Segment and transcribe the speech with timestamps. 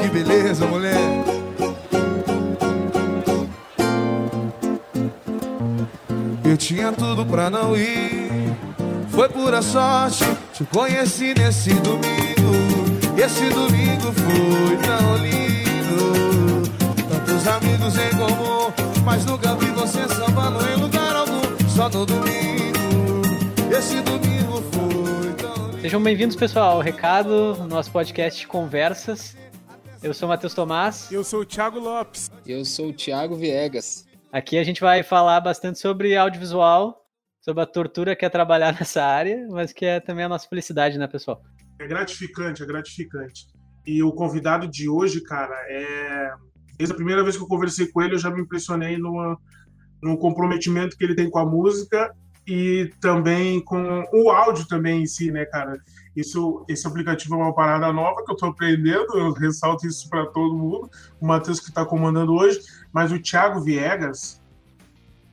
[0.00, 1.24] Que beleza, mulher.
[6.44, 8.54] Eu tinha tudo pra não ir.
[9.08, 12.14] Foi pura sorte, te conheci nesse domingo.
[13.16, 16.62] Esse domingo foi tão lindo.
[17.08, 18.72] Tantos amigos em comum,
[19.04, 21.40] mas nunca vi você sambando em lugar algum.
[21.68, 23.22] Só no domingo.
[23.70, 24.33] Esse domingo.
[25.84, 29.36] Sejam bem-vindos, pessoal, ao Recado, nosso podcast de conversas.
[30.02, 31.12] Eu sou o Matheus Tomás.
[31.12, 32.30] Eu sou o Thiago Lopes.
[32.46, 34.06] Eu sou o Thiago Viegas.
[34.32, 37.04] Aqui a gente vai falar bastante sobre audiovisual,
[37.38, 40.96] sobre a tortura que é trabalhar nessa área, mas que é também a nossa felicidade,
[40.96, 41.42] né, pessoal?
[41.78, 43.44] É gratificante, é gratificante.
[43.86, 46.32] E o convidado de hoje, cara, é.
[46.78, 49.38] Desde a primeira vez que eu conversei com ele, eu já me impressionei no,
[50.02, 52.10] no comprometimento que ele tem com a música
[52.46, 55.78] e também com o áudio também em si, né, cara?
[56.14, 60.26] Isso, esse aplicativo é uma parada nova que eu estou aprendendo, eu ressalto isso para
[60.26, 60.88] todo mundo.
[61.20, 62.60] O Matheus que está comandando hoje,
[62.92, 64.40] mas o Thiago Viegas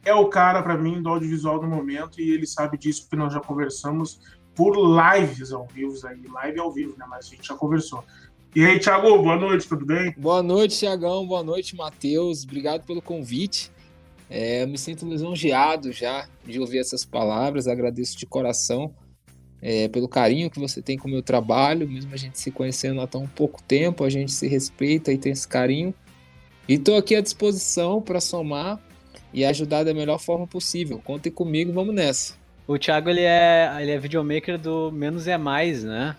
[0.03, 3.33] é o cara para mim do audiovisual do momento e ele sabe disso porque nós
[3.33, 4.19] já conversamos
[4.55, 7.05] por lives ao vivo aí, live ao vivo, né?
[7.07, 8.03] Mas a gente já conversou.
[8.53, 10.13] E aí, Thiago, boa noite, tudo bem?
[10.17, 11.25] Boa noite, Thiagão.
[11.25, 12.43] Boa noite, Matheus.
[12.43, 13.71] Obrigado pelo convite.
[14.33, 17.67] É, eu me sinto lisonjeado já de ouvir essas palavras.
[17.67, 18.95] Agradeço de coração
[19.61, 23.01] é, pelo carinho que você tem com o meu trabalho, mesmo a gente se conhecendo
[23.01, 25.93] há tão pouco tempo, a gente se respeita e tem esse carinho.
[26.65, 28.79] E estou aqui à disposição para somar
[29.33, 31.01] e ajudar da melhor forma possível.
[31.03, 32.35] Contem comigo, vamos nessa.
[32.65, 36.15] O Thiago, ele é, ele é videomaker do Menos é Mais, né?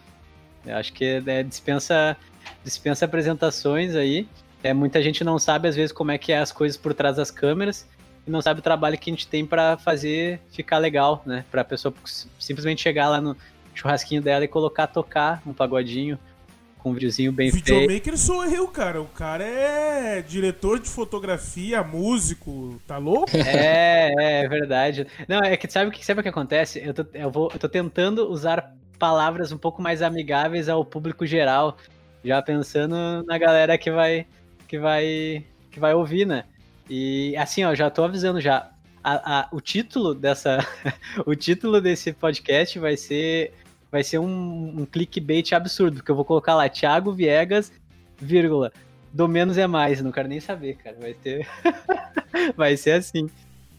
[0.66, 2.14] Eu acho que é, dispensa,
[2.62, 4.28] dispensa apresentações aí.
[4.62, 7.16] É, muita gente não sabe, às vezes, como é que é as coisas por trás
[7.16, 7.86] das câmeras
[8.27, 11.45] e não sabe o trabalho que a gente tem para fazer ficar legal, né?
[11.51, 11.92] Pra pessoa
[12.39, 13.37] simplesmente chegar lá no
[13.75, 16.19] churrasquinho dela e colocar tocar um pagodinho
[16.78, 17.67] com um videozinho bem feito.
[17.67, 19.00] Videomaker sou eu, cara.
[19.00, 23.31] O cara é diretor de fotografia, músico, tá louco?
[23.47, 25.06] É, é, é verdade.
[25.28, 26.81] Não, é que sabe o que, sabe o que acontece?
[26.84, 31.27] Eu tô, eu, vou, eu tô tentando usar palavras um pouco mais amigáveis ao público
[31.27, 31.77] geral,
[32.25, 34.27] já pensando na galera que vai
[34.69, 36.44] que vai que vai ouvir, né?
[36.94, 38.69] E assim, ó, já tô avisando já.
[39.03, 40.58] A, a, o título dessa.
[41.25, 43.54] o título desse podcast vai ser.
[43.91, 47.72] Vai ser um, um clickbait absurdo, porque eu vou colocar lá Thiago Viegas,
[48.20, 48.70] vírgula.
[49.10, 50.97] Do menos é mais, não quero nem saber, cara.
[51.00, 51.48] Vai ter.
[52.54, 53.31] vai ser assim.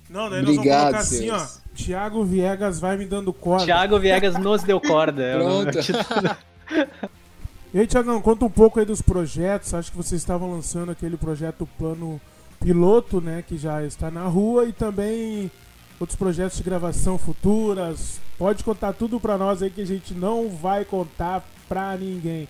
[0.09, 1.45] Não, daí nós vamos colocar assim, ó.
[1.75, 3.65] Thiago Viegas vai me dando corda.
[3.65, 5.21] Thiago Viegas nos deu corda.
[5.21, 5.77] É Pronto.
[7.71, 9.71] e aí, Thiagão, conta um pouco aí dos projetos.
[9.71, 12.19] Acho que vocês estavam lançando aquele projeto Plano
[12.63, 15.51] piloto, né, que já está na rua e também
[15.99, 18.19] outros projetos de gravação futuras.
[18.37, 22.47] Pode contar tudo para nós aí que a gente não vai contar para ninguém.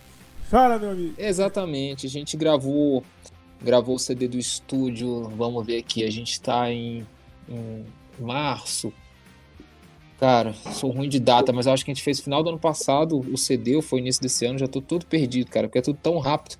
[0.50, 1.14] Chora, meu amigo.
[1.18, 2.06] Exatamente.
[2.06, 3.02] A gente gravou
[3.62, 5.22] gravou o CD do estúdio.
[5.36, 7.06] Vamos ver aqui, a gente está em,
[7.48, 7.84] em
[8.20, 8.92] março.
[10.20, 13.18] Cara, sou ruim de data, mas acho que a gente fez final do ano passado
[13.18, 16.18] o CD, foi início desse ano, já tô todo perdido, cara, porque é tudo tão
[16.18, 16.56] rápido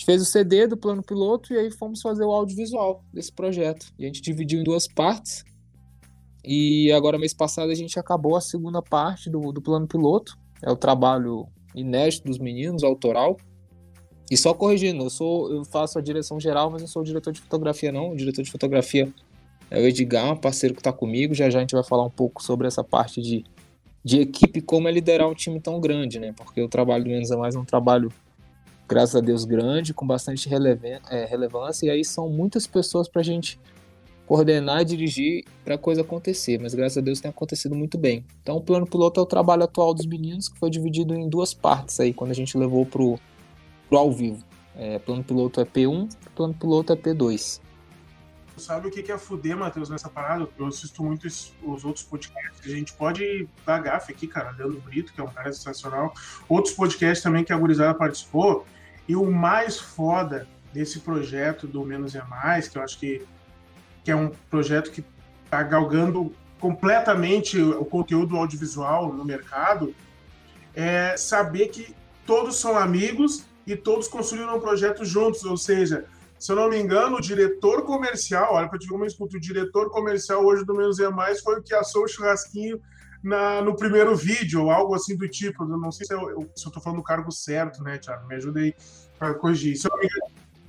[0.00, 3.92] gente fez o CD do plano piloto e aí fomos fazer o audiovisual desse projeto.
[3.98, 5.44] E a gente dividiu em duas partes.
[6.42, 10.38] E agora, mês passado, a gente acabou a segunda parte do, do plano piloto.
[10.62, 13.36] É o trabalho inédito dos meninos, autoral.
[14.30, 17.40] E só corrigindo, eu sou, eu faço a direção geral, mas não sou diretor de
[17.40, 18.12] fotografia, não.
[18.12, 19.12] O diretor de fotografia
[19.70, 21.34] é o Edgar, um parceiro que está comigo.
[21.34, 23.44] Já já a gente vai falar um pouco sobre essa parte de,
[24.02, 26.32] de equipe, como é liderar um time tão grande, né?
[26.34, 28.10] Porque o trabalho do Menos é Mais é um trabalho
[28.90, 33.24] graças a Deus, grande, com bastante é, relevância, e aí são muitas pessoas para a
[33.24, 33.60] gente
[34.26, 38.24] coordenar e dirigir para a coisa acontecer, mas graças a Deus tem acontecido muito bem.
[38.42, 41.54] Então, o plano piloto é o trabalho atual dos meninos, que foi dividido em duas
[41.54, 43.18] partes aí, quando a gente levou para o
[43.92, 44.44] ao vivo.
[44.76, 47.60] É, plano piloto é P1, plano piloto é P2.
[48.56, 50.48] Sabe o que é fuder, Matheus, nessa parada?
[50.58, 52.60] Eu assisto muito os outros podcasts.
[52.64, 54.50] A gente pode dar gafe aqui, cara.
[54.50, 56.12] Leandro Brito, que é um cara sensacional.
[56.46, 58.66] Outros podcasts também que a Gurizada participou.
[59.08, 63.26] E o mais foda desse projeto do Menos é Mais, que eu acho que,
[64.04, 65.04] que é um projeto que
[65.44, 69.94] está galgando completamente o conteúdo audiovisual no mercado,
[70.74, 71.94] é saber que
[72.26, 76.04] todos são amigos e todos construíram um projeto juntos, ou seja,
[76.38, 79.40] se eu não me engano, o diretor comercial, olha para te ver uma escuta, o
[79.40, 82.80] diretor comercial hoje do Menos é Mais foi o que assou o churrasquinho
[83.22, 85.64] na, no primeiro vídeo, ou algo assim do tipo.
[85.64, 88.26] Eu não sei se eu, se eu tô falando do cargo certo, né, Thiago?
[88.26, 88.74] Me ajuda aí
[89.18, 89.76] para corrigir.
[89.76, 89.92] Se eu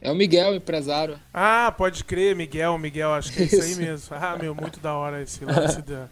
[0.01, 1.19] É o Miguel, empresário.
[1.33, 4.15] Ah, pode crer, Miguel, Miguel, acho que é isso, isso aí mesmo.
[4.15, 6.07] Ah, meu, muito da hora esse lance da,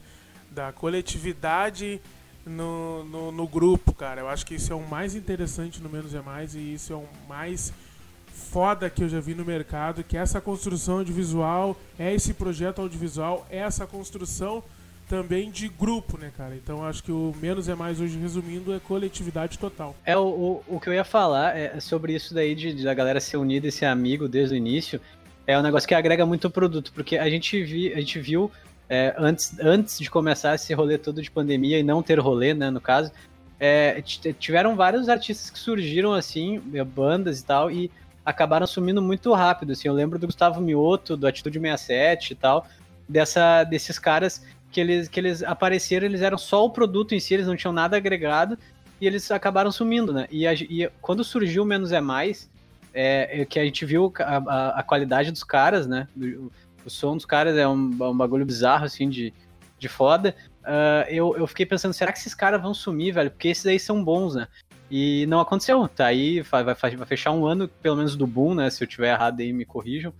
[0.49, 2.01] da coletividade
[2.45, 4.21] no, no, no, grupo, cara.
[4.21, 6.95] Eu acho que isso é o mais interessante no Menos é Mais e isso é
[6.95, 7.73] o mais
[8.51, 13.45] foda que eu já vi no mercado, que essa construção audiovisual, é esse projeto audiovisual,
[13.49, 14.63] é essa construção
[15.09, 16.55] também de grupo, né, cara?
[16.55, 19.95] Então acho que o menos é mais hoje, resumindo, é coletividade total.
[20.05, 22.93] É, o, o, o que eu ia falar é sobre isso daí de, de a
[22.93, 25.01] galera ser unida e ser amigo desde o início.
[25.47, 28.51] É um negócio que agrega muito produto, porque a gente, vi, a gente viu
[28.87, 32.69] é, antes, antes de começar esse rolê todo de pandemia e não ter rolê, né,
[32.69, 33.11] no caso,
[33.59, 33.99] é,
[34.39, 36.59] tiveram vários artistas que surgiram assim,
[36.93, 37.91] bandas e tal, e
[38.23, 39.71] acabaram sumindo muito rápido.
[39.71, 42.67] Assim, eu lembro do Gustavo Mioto, do Atitude 67 e tal,
[43.07, 47.33] dessa, desses caras que eles, que eles apareceram, eles eram só o produto em si,
[47.33, 48.57] eles não tinham nada agregado,
[49.01, 50.27] e eles acabaram sumindo, né?
[50.29, 52.49] E, a, e quando surgiu Menos é Mais,
[52.93, 56.07] é, é que a gente viu a, a, a, qualidade dos caras, né?
[56.17, 56.51] O,
[56.85, 59.33] o som dos caras é um, um, bagulho bizarro, assim, de,
[59.77, 60.35] de foda.
[60.61, 63.31] Uh, eu, eu fiquei pensando, será que esses caras vão sumir, velho?
[63.31, 64.47] Porque esses aí são bons, né?
[64.91, 65.87] E não aconteceu.
[65.87, 66.75] Tá aí, vai, vai
[67.05, 68.69] fechar um ano, pelo menos, do boom, né?
[68.69, 70.13] Se eu tiver errado aí, me corrijam.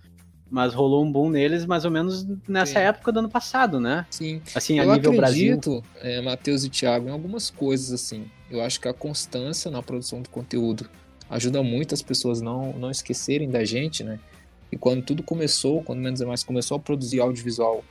[0.50, 2.86] Mas rolou um boom neles mais ou menos nessa Sim.
[2.86, 4.04] época do ano passado, né?
[4.10, 4.42] Sim.
[4.54, 8.28] Assim, a eu nível acredito, É, Matheus e Thiago, em algumas coisas, assim.
[8.50, 10.90] Eu acho que a constância na produção do conteúdo
[11.30, 14.18] ajuda muito as pessoas não, não esquecerem da gente, né?
[14.72, 17.84] E quando tudo começou, quando Menos é Mais começou a produzir audiovisual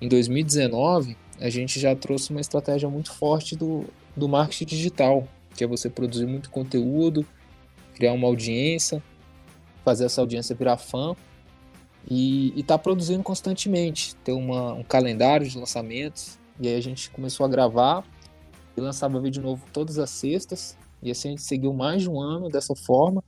[0.00, 3.84] em 2019, a gente já trouxe uma estratégia muito forte do,
[4.16, 5.26] do marketing digital,
[5.56, 7.26] que é você produzir muito conteúdo,
[7.94, 9.02] criar uma audiência,
[9.84, 11.14] fazer essa audiência virar fã
[12.08, 14.14] e está produzindo constantemente.
[14.16, 16.38] Ter uma, um calendário de lançamentos.
[16.60, 18.04] E aí a gente começou a gravar
[18.76, 20.76] e lançava vídeo novo todas as sextas.
[21.02, 23.22] E assim a gente seguiu mais de um ano dessa forma.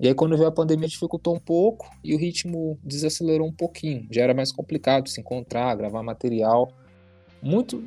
[0.00, 4.06] E aí quando veio a pandemia dificultou um pouco e o ritmo desacelerou um pouquinho.
[4.10, 6.72] Já era mais complicado se encontrar, gravar material.
[7.42, 7.84] Muito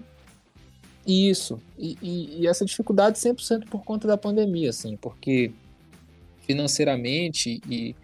[1.06, 1.60] isso.
[1.78, 5.52] E, e, e essa dificuldade 100% por conta da pandemia, assim, porque
[6.42, 7.96] financeiramente e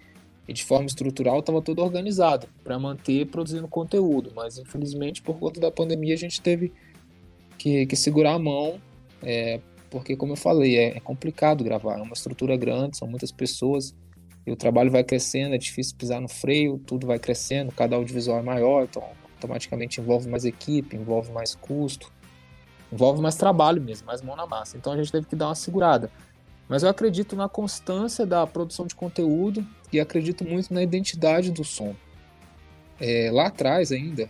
[0.47, 5.59] e de forma estrutural estava tudo organizado para manter produzindo conteúdo, mas infelizmente por conta
[5.59, 6.71] da pandemia a gente teve
[7.57, 8.79] que, que segurar a mão,
[9.21, 9.59] é,
[9.89, 13.95] porque como eu falei, é, é, complicado gravar, é uma estrutura grande, são muitas pessoas,
[14.45, 18.39] e o trabalho vai crescendo, é difícil pisar no freio, tudo vai crescendo, cada audiovisual
[18.39, 19.03] é maior, então
[19.35, 22.11] automaticamente envolve mais equipe, envolve mais custo,
[22.91, 24.77] envolve mais trabalho mesmo, mais mão na massa.
[24.77, 26.09] Então a gente teve que dar uma segurada.
[26.67, 31.63] Mas eu acredito na constância da produção de conteúdo e acredito muito na identidade do
[31.63, 31.95] som.
[32.99, 34.27] É, lá atrás ainda,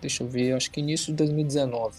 [0.00, 1.96] deixa eu ver, acho que início de 2019,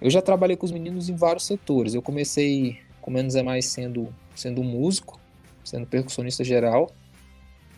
[0.00, 1.94] eu já trabalhei com os meninos em vários setores.
[1.94, 5.18] Eu comecei, com menos é mais, sendo, sendo músico,
[5.64, 6.90] sendo percussionista geral.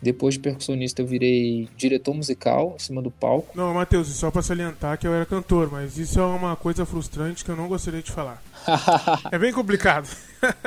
[0.01, 3.57] Depois de percussionista, eu virei diretor musical em cima do palco.
[3.57, 7.43] Não, Matheus, só para salientar que eu era cantor, mas isso é uma coisa frustrante
[7.43, 8.43] que eu não gostaria de falar.
[9.31, 10.07] é bem complicado.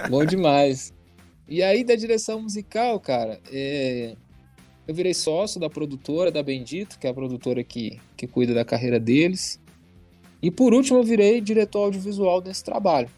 [0.09, 0.93] Bom demais.
[1.51, 4.15] E aí, da direção musical, cara, é...
[4.87, 8.65] eu virei sócio da produtora, da Bendito, que é a produtora que, que cuida da
[8.65, 9.61] carreira deles.
[10.41, 13.11] E por último, eu virei diretor audiovisual desse trabalho.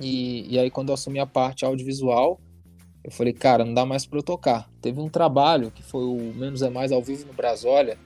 [0.00, 2.40] E, e aí, quando eu assumi a parte audiovisual,
[3.02, 4.70] eu falei, cara, não dá mais para eu tocar.
[4.80, 7.98] Teve um trabalho que foi o Menos é Mais ao vivo no Brasólia.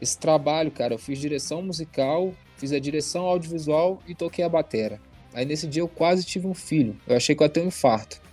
[0.00, 4.98] Esse trabalho, cara, eu fiz direção musical, fiz a direção audiovisual e toquei a batera.
[5.34, 6.96] Aí nesse dia eu quase tive um filho.
[7.06, 8.24] Eu achei que eu ia ter um infarto.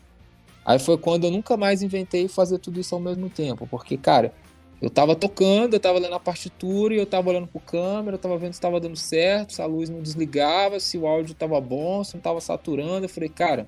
[0.65, 4.33] Aí foi quando eu nunca mais inventei fazer tudo isso ao mesmo tempo, porque, cara,
[4.81, 8.19] eu tava tocando, eu tava lendo a partitura e eu tava olhando pro câmera, eu
[8.19, 11.59] tava vendo se tava dando certo, se a luz não desligava, se o áudio tava
[11.61, 13.05] bom, se não tava saturando.
[13.05, 13.65] Eu falei, cara,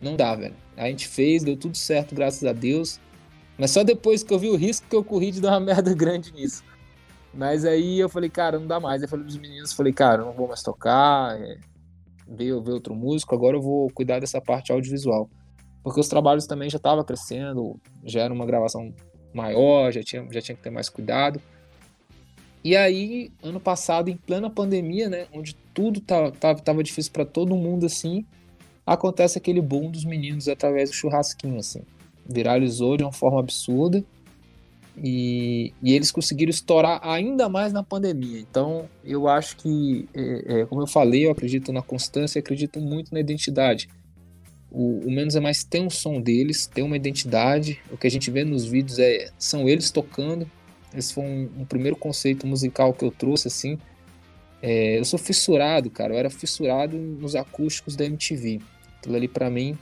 [0.00, 0.56] não dá, velho.
[0.76, 2.98] A gente fez, deu tudo certo, graças a Deus.
[3.56, 5.94] Mas só depois que eu vi o risco que eu corri de dar uma merda
[5.94, 6.64] grande nisso.
[7.32, 9.02] Mas aí eu falei, cara, não dá mais.
[9.02, 11.58] Eu falei pros meninos, falei, cara, não vou mais tocar, é,
[12.26, 15.30] ver, outro músico, agora eu vou cuidar dessa parte audiovisual.
[15.82, 18.92] Porque os trabalhos também já estavam crescendo, já era uma gravação
[19.32, 21.40] maior, já tinha, já tinha que ter mais cuidado.
[22.62, 27.56] E aí, ano passado, em plena pandemia, né, onde tudo tava, tava, difícil para todo
[27.56, 28.26] mundo assim,
[28.84, 31.82] acontece aquele boom dos meninos através do churrasquinho, assim.
[32.26, 34.04] Viralizou de uma forma absurda
[35.02, 38.38] e, e eles conseguiram estourar ainda mais na pandemia.
[38.38, 43.14] Então, eu acho que, é, é, como eu falei, eu acredito na constância, acredito muito
[43.14, 43.88] na identidade.
[44.70, 47.80] O, o, Menos é Mais tem um som deles, tem uma identidade.
[47.90, 50.48] O que a gente vê nos vídeos é são eles tocando.
[50.94, 53.78] Esse foi um, um primeiro conceito musical que eu trouxe, assim.
[54.62, 56.14] É, eu sou fissurado, cara.
[56.14, 58.60] Eu era fissurado nos acústicos da MTV.
[58.98, 59.76] Aquilo ali para mim,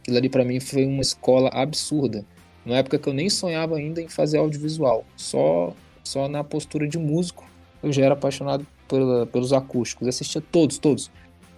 [0.00, 2.24] aquilo ali para mim foi uma escola absurda.
[2.64, 6.98] Na época que eu nem sonhava ainda em fazer audiovisual, só só na postura de
[6.98, 7.44] músico
[7.82, 10.06] eu já era apaixonado pela, pelos acústicos.
[10.06, 11.10] Eu assistia todos, todos.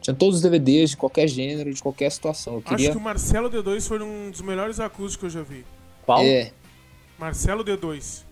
[0.07, 2.55] Tinha todos os DVDs de qualquer gênero, de qualquer situação.
[2.55, 2.91] Eu queria...
[2.91, 5.65] Acho que o Marcelo D2 foi um dos melhores acústicos que eu já vi.
[6.05, 6.23] Qual?
[6.23, 6.53] É,
[7.19, 8.23] Marcelo D2.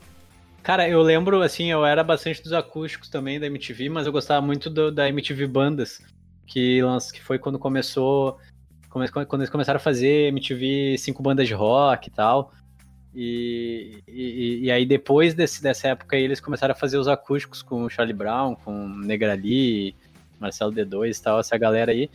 [0.62, 4.40] Cara, eu lembro, assim, eu era bastante dos acústicos também da MTV, mas eu gostava
[4.46, 6.00] muito do- da MTV Bandas,
[6.46, 8.38] que, lanç- que foi quando começou.
[8.88, 12.52] come- Quando eles começaram a fazer MTV cinco bandas de rock e tal.
[13.12, 17.62] E, e, e aí depois desse, dessa época aí, eles começaram a fazer os acústicos
[17.62, 19.96] com o Charlie Brown, com Negrali,
[20.44, 22.10] Marcelo D2 e tal, essa galera aí.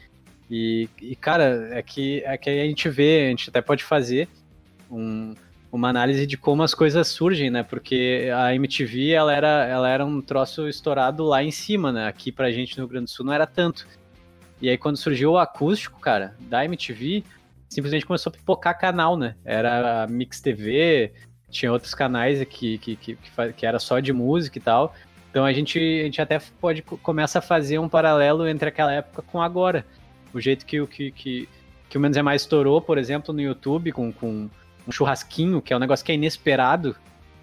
[0.49, 4.27] E, e, cara, é que, é que a gente vê, a gente até pode fazer
[4.89, 5.35] um,
[5.71, 7.61] uma análise de como as coisas surgem, né?
[7.61, 12.07] Porque a MTV, ela era, ela era um troço estourado lá em cima, né?
[12.07, 13.87] Aqui pra gente no Rio Grande do Sul não era tanto.
[14.61, 17.23] E aí quando surgiu o acústico, cara, da MTV,
[17.69, 19.35] simplesmente começou a pipocar canal, né?
[19.45, 21.13] Era a Mix TV,
[21.49, 23.17] tinha outros canais que, que, que,
[23.55, 24.95] que era só de música e tal.
[25.29, 28.91] Então a gente, a gente até pode co- começa a fazer um paralelo entre aquela
[28.93, 29.85] época com agora.
[30.33, 31.49] O jeito que, o- que, que,
[31.89, 34.49] que o Menos é Mais estourou, por exemplo, no YouTube, com, com
[34.87, 36.95] um churrasquinho, que é um negócio que é inesperado,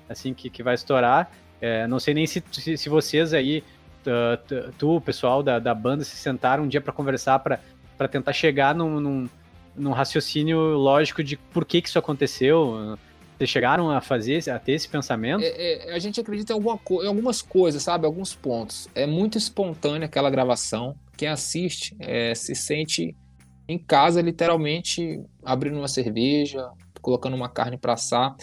[0.08, 1.30] assim, que, que vai estourar.
[1.60, 3.62] É, não sei nem se, se, se vocês aí,
[4.02, 4.10] tu,
[4.78, 8.74] tu, o pessoal da, da banda, se sentaram um dia para conversar, para tentar chegar
[8.74, 9.28] num, num,
[9.76, 12.98] num raciocínio lógico de por que, que isso aconteceu.
[13.36, 15.42] Vocês chegaram a fazer, a ter esse pensamento?
[15.44, 18.06] É, é, a gente acredita em, alguma em algumas coisas, sabe?
[18.06, 18.88] Alguns pontos.
[18.94, 20.94] É muito espontânea aquela gravação.
[21.16, 23.14] Quem assiste é, se sente
[23.68, 26.66] em casa, literalmente, abrindo uma cerveja,
[27.02, 28.34] colocando uma carne para assar.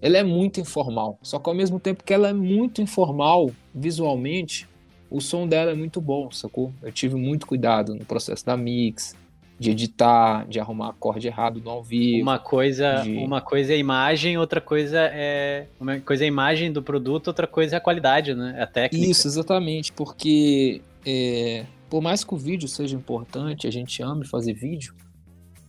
[0.00, 1.18] Ela é muito informal.
[1.22, 4.68] Só que ao mesmo tempo que ela é muito informal visualmente,
[5.10, 6.72] o som dela é muito bom, sacou?
[6.80, 9.16] Eu tive muito cuidado no processo da mix,
[9.58, 12.22] de editar, de arrumar acorde errado no ao vivo.
[12.22, 15.66] Uma coisa, de- uma coisa é a imagem, outra coisa é.
[15.80, 18.54] Uma coisa é a imagem do produto, outra coisa é a qualidade, né?
[18.56, 19.04] É a técnica.
[19.10, 24.52] Isso, exatamente, porque é, por mais que o vídeo seja importante, a gente ame fazer
[24.52, 24.94] vídeo,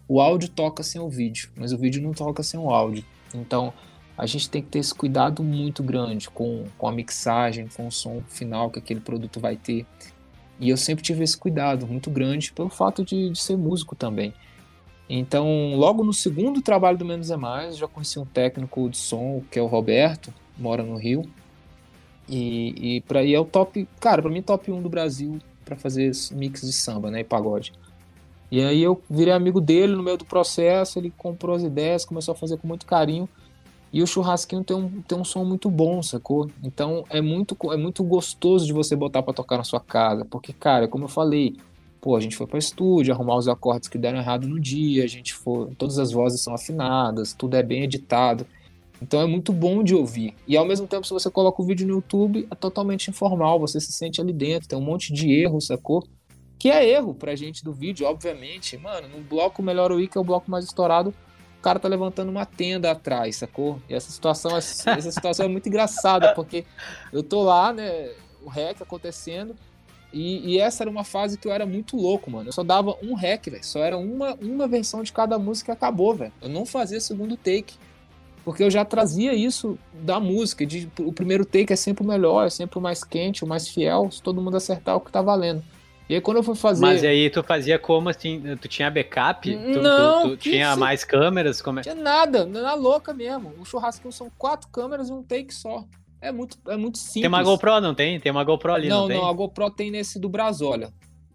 [0.07, 3.03] o áudio toca sem o vídeo, mas o vídeo não toca sem o áudio.
[3.33, 3.73] Então
[4.17, 7.91] a gente tem que ter esse cuidado muito grande com, com a mixagem, com o
[7.91, 9.85] som final que aquele produto vai ter.
[10.59, 14.33] E eu sempre tive esse cuidado muito grande pelo fato de, de ser músico também.
[15.09, 19.41] Então, logo no segundo trabalho do Menos é Mais, já conheci um técnico de som,
[19.49, 21.23] que é o Roberto, mora no Rio.
[22.27, 25.75] E, e para ir é o top, cara, para mim top 1 do Brasil para
[25.75, 27.73] fazer mix de samba, né, e pagode.
[28.51, 32.33] E aí eu virei amigo dele no meio do processo, ele comprou as ideias, começou
[32.33, 33.29] a fazer com muito carinho.
[33.91, 36.49] E o churrasquinho tem um, tem um som muito bom, sacou?
[36.63, 40.23] Então é muito, é muito gostoso de você botar pra tocar na sua casa.
[40.25, 41.55] Porque, cara, como eu falei,
[41.99, 45.07] pô, a gente foi pra estúdio, arrumar os acordes que deram errado no dia, a
[45.07, 45.73] gente foi.
[45.75, 48.45] Todas as vozes são afinadas, tudo é bem editado.
[49.01, 50.35] Então é muito bom de ouvir.
[50.47, 53.79] E ao mesmo tempo, se você coloca o vídeo no YouTube, é totalmente informal, você
[53.79, 56.05] se sente ali dentro, tem um monte de erro, sacou?
[56.59, 58.77] Que é erro pra gente do vídeo, obviamente.
[58.77, 61.13] Mano, no bloco Melhor que é o bloco mais estourado,
[61.59, 63.79] o cara tá levantando uma tenda atrás, sacou?
[63.89, 64.59] E essa situação, é-
[64.97, 66.65] essa situação é muito engraçada, porque
[67.11, 68.11] eu tô lá, né,
[68.41, 69.55] o rec acontecendo,
[70.11, 72.49] e, e essa era uma fase que eu era muito louco, mano.
[72.49, 73.63] Eu só dava um rec, velho.
[73.63, 76.33] Só era uma, uma versão de cada música e acabou, velho.
[76.41, 77.75] Eu não fazia segundo take.
[78.43, 80.65] Porque eu já trazia isso da música.
[80.65, 83.67] De, o primeiro take é sempre o melhor, é sempre o mais quente, o mais
[83.67, 84.09] fiel.
[84.09, 85.63] Se todo mundo acertar, é o que tá valendo.
[86.09, 86.81] E aí quando eu fui fazer.
[86.81, 88.41] Mas aí tu fazia como assim?
[88.59, 89.55] Tu tinha backup?
[89.55, 90.79] Tu, tu- Não, tu que tinha isso?
[90.79, 91.61] mais câmeras?
[91.61, 91.83] Como é?
[91.83, 93.53] Tinha nada, na louca mesmo.
[93.59, 95.85] O churrasquinho são quatro câmeras e um take só.
[96.19, 97.21] É muito, é muito simples.
[97.21, 98.19] Tem uma GoPro, não tem?
[98.19, 99.17] Tem uma GoPro ali, não, não, tem?
[99.17, 100.89] não, a GoPro tem nesse do Brasolia.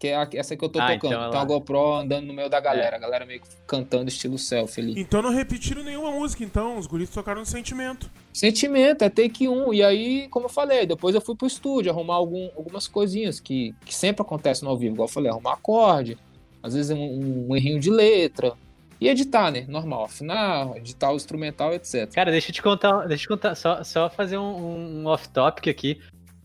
[0.04, 0.96] Que é a- essa que eu tô Ah, tocando.
[1.14, 2.96] então Então, ela- a GoPro andando no meio da galera.
[2.96, 5.00] A galera meio que cantando estilo selfie ali.
[5.00, 6.76] Então não repetiram nenhuma música, então.
[6.76, 8.11] Os guris tocaram no sentimento.
[8.30, 9.73] Sentimento, é take um.
[9.73, 13.75] E aí, como eu falei, depois eu fui pro estúdio arrumar algum, algumas coisinhas que,
[13.82, 14.92] que sempre acontecem no ao vivo.
[14.94, 16.18] Igual eu falei, arrumar acorde,
[16.62, 18.52] às vezes um, um errinho de letra.
[19.00, 19.64] E editar, né?
[19.66, 22.12] Normal, afinar, editar o instrumental, etc.
[22.14, 25.66] Cara, deixa eu te contar, deixa eu te contar, só, só fazer um, um off-topic
[25.68, 25.99] aqui,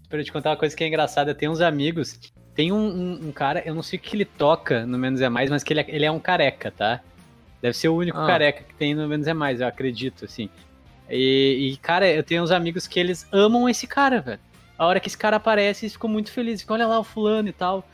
[0.08, 1.36] pra eu te contar uma coisa que é engraçada.
[1.36, 2.18] Tem uns amigos,
[2.60, 5.30] tem um, um- um cara, eu não sei o que ele toca no Menos é
[5.30, 7.00] Mais, mas que ele é, ele é um careca, tá?
[7.62, 8.28] Deve ser o único Ah.
[8.28, 10.50] careca que tem no Menos é Mais, eu acredito, assim.
[11.10, 14.42] E, e, cara, eu tenho uns amigos que eles amam esse cara, velho.
[14.78, 16.60] A hora que esse cara aparece, eles ficam muito felizes.
[16.62, 17.88] Ficam, olha lá o fulano e tal.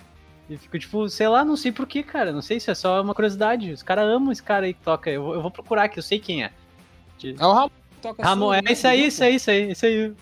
[0.49, 2.31] E fico, tipo, sei lá, não sei porquê, cara.
[2.31, 3.71] Não sei se é só uma curiosidade.
[3.71, 5.11] Os caras amam esse cara aí que toca.
[5.11, 6.49] Eu, vou- eu vou procurar que eu sei quem é.
[7.23, 9.85] É o Ramon que toca Ramon, é né, isso aí, isso aí, isso aí, isso
[9.85, 10.13] aí.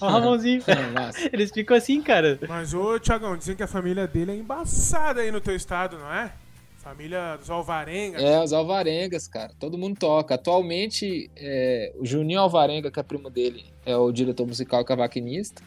[0.00, 0.62] Ó, O Ramonzinho.
[1.32, 2.38] Eles ficam assim, cara.
[2.48, 6.12] Mas, ô, Tiagão, dizem que a família dele é embaçada aí no teu estado, não
[6.12, 6.32] é?
[6.78, 8.20] Família dos Alvarenga.
[8.20, 9.52] É, os Alvarengas, cara.
[9.58, 10.34] Todo mundo toca.
[10.34, 15.62] Atualmente, é, o Juninho Alvarenga, que é primo dele, é o diretor musical e cavaquinista.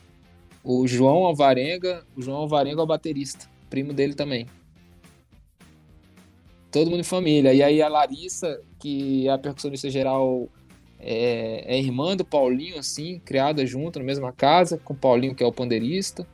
[0.63, 4.47] O João Alvarenga, o João Alvarenga é o baterista, primo dele também.
[6.69, 7.51] Todo mundo em família.
[7.53, 10.47] E aí a Larissa, que é a percussionista geral,
[10.99, 15.43] é, é irmã do Paulinho, assim, criada junto na mesma casa, com o Paulinho, que
[15.43, 16.25] é o pandeirista.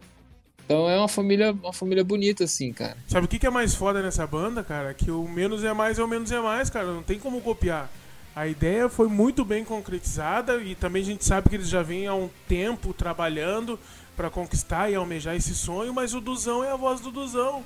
[0.66, 2.98] Então é uma família, uma família bonita, assim, cara.
[3.08, 4.94] Sabe o que, é mais foda nessa banda, cara?
[4.94, 6.88] Que o menos é mais é o menos é mais, cara.
[6.88, 7.90] Não tem como copiar.
[8.36, 12.08] A ideia foi muito bem concretizada e também a gente sabe que eles já vêm
[12.08, 13.78] há um tempo trabalhando
[14.16, 17.64] para conquistar e almejar esse sonho, mas o Duzão é a voz do Duzão.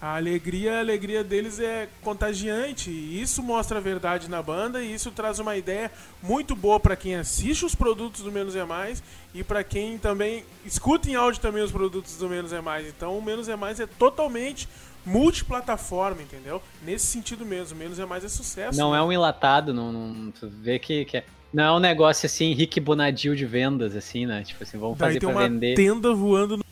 [0.00, 4.92] A alegria, a alegria deles é contagiante e isso mostra a verdade na banda e
[4.92, 5.90] isso traz uma ideia
[6.22, 9.02] muito boa para quem assiste os produtos do Menos é Mais
[9.34, 12.86] e para quem também escuta em áudio também os produtos do Menos é Mais.
[12.86, 14.68] Então, o Menos é Mais é totalmente
[15.06, 16.60] multiplataforma, entendeu?
[16.84, 18.76] Nesse sentido mesmo, menos é mais é sucesso.
[18.76, 18.98] Não né?
[18.98, 21.24] é um enlatado, não, não tu vê que, que é,
[21.54, 24.42] não é um negócio assim, Rick Bonadil de vendas, assim, né?
[24.42, 25.76] Tipo assim, vamos Daí fazer tem pra uma vender.
[25.76, 26.64] tenda voando no...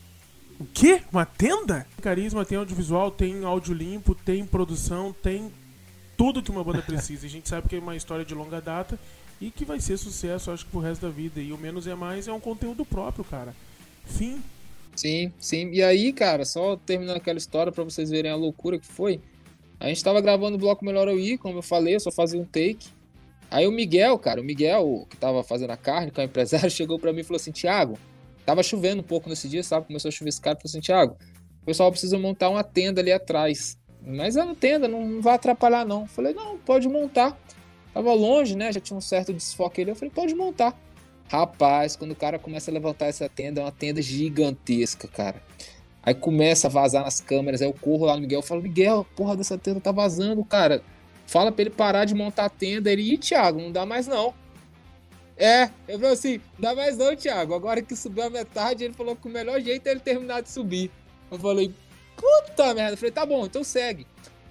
[0.59, 1.03] O quê?
[1.13, 1.87] Uma tenda?
[2.01, 5.53] Carisma, tem audiovisual, tem áudio limpo, tem produção, tem
[6.17, 7.27] tudo que uma banda precisa.
[7.27, 8.99] A gente sabe que é uma história de longa data
[9.41, 11.41] e que vai ser sucesso, acho que pro resto da vida.
[11.41, 13.55] E o Menos é Mais é um conteúdo próprio, cara.
[14.05, 14.43] Fim.
[14.95, 15.71] Sim, sim.
[15.73, 19.21] E aí, cara, só terminando aquela história pra vocês verem a loucura que foi.
[19.81, 22.41] A gente tava gravando o bloco Melhor Eu Ir, como eu falei, eu só fazia
[22.41, 22.89] um take.
[23.51, 26.71] Aí o Miguel, cara, o Miguel, que tava fazendo a carne, que é o empresário,
[26.71, 27.99] chegou pra mim e falou assim: Thiago,
[28.45, 29.87] tava chovendo um pouco nesse dia, sabe?
[29.87, 31.17] Começou a chover esse cara, falou assim: Thiago,
[31.63, 33.79] o pessoal precisa montar uma tenda ali atrás.
[34.07, 36.07] Mas é uma tenda, não, vai atrapalhar, não.
[36.07, 37.39] Falei: não, pode montar.
[37.93, 38.73] Tava longe, né?
[38.73, 39.91] Já tinha um certo desfoque ali.
[39.91, 40.79] Eu falei: pode montar.
[41.29, 45.43] Rapaz, quando o cara começa a levantar essa tenda, é uma tenda gigantesca, cara.
[46.03, 49.07] Aí começa a vazar nas câmeras, aí eu corro lá no Miguel e falo, Miguel,
[49.17, 50.83] porra dessa tenda tá vazando, cara.
[51.27, 52.93] Fala pra ele parar de montar a tenda.
[52.93, 54.35] Ele, ih, Thiago, não dá mais não.
[55.37, 57.55] É, eu falei assim, dá mais não, Thiago.
[57.55, 60.51] Agora que subiu a metade, ele falou que o melhor jeito é ele terminar de
[60.51, 60.91] subir.
[61.31, 61.75] Eu falei,
[62.17, 62.93] puta merda.
[62.93, 64.07] Eu falei, tá bom, então segue.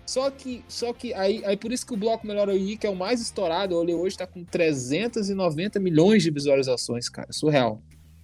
[0.06, 2.90] Só que, só que aí, aí por isso que o bloco Melhor Ir, que é
[2.90, 7.32] o mais estourado, eu olhei hoje, tá com 390 milhões de visualizações, cara.
[7.32, 7.82] Surreal.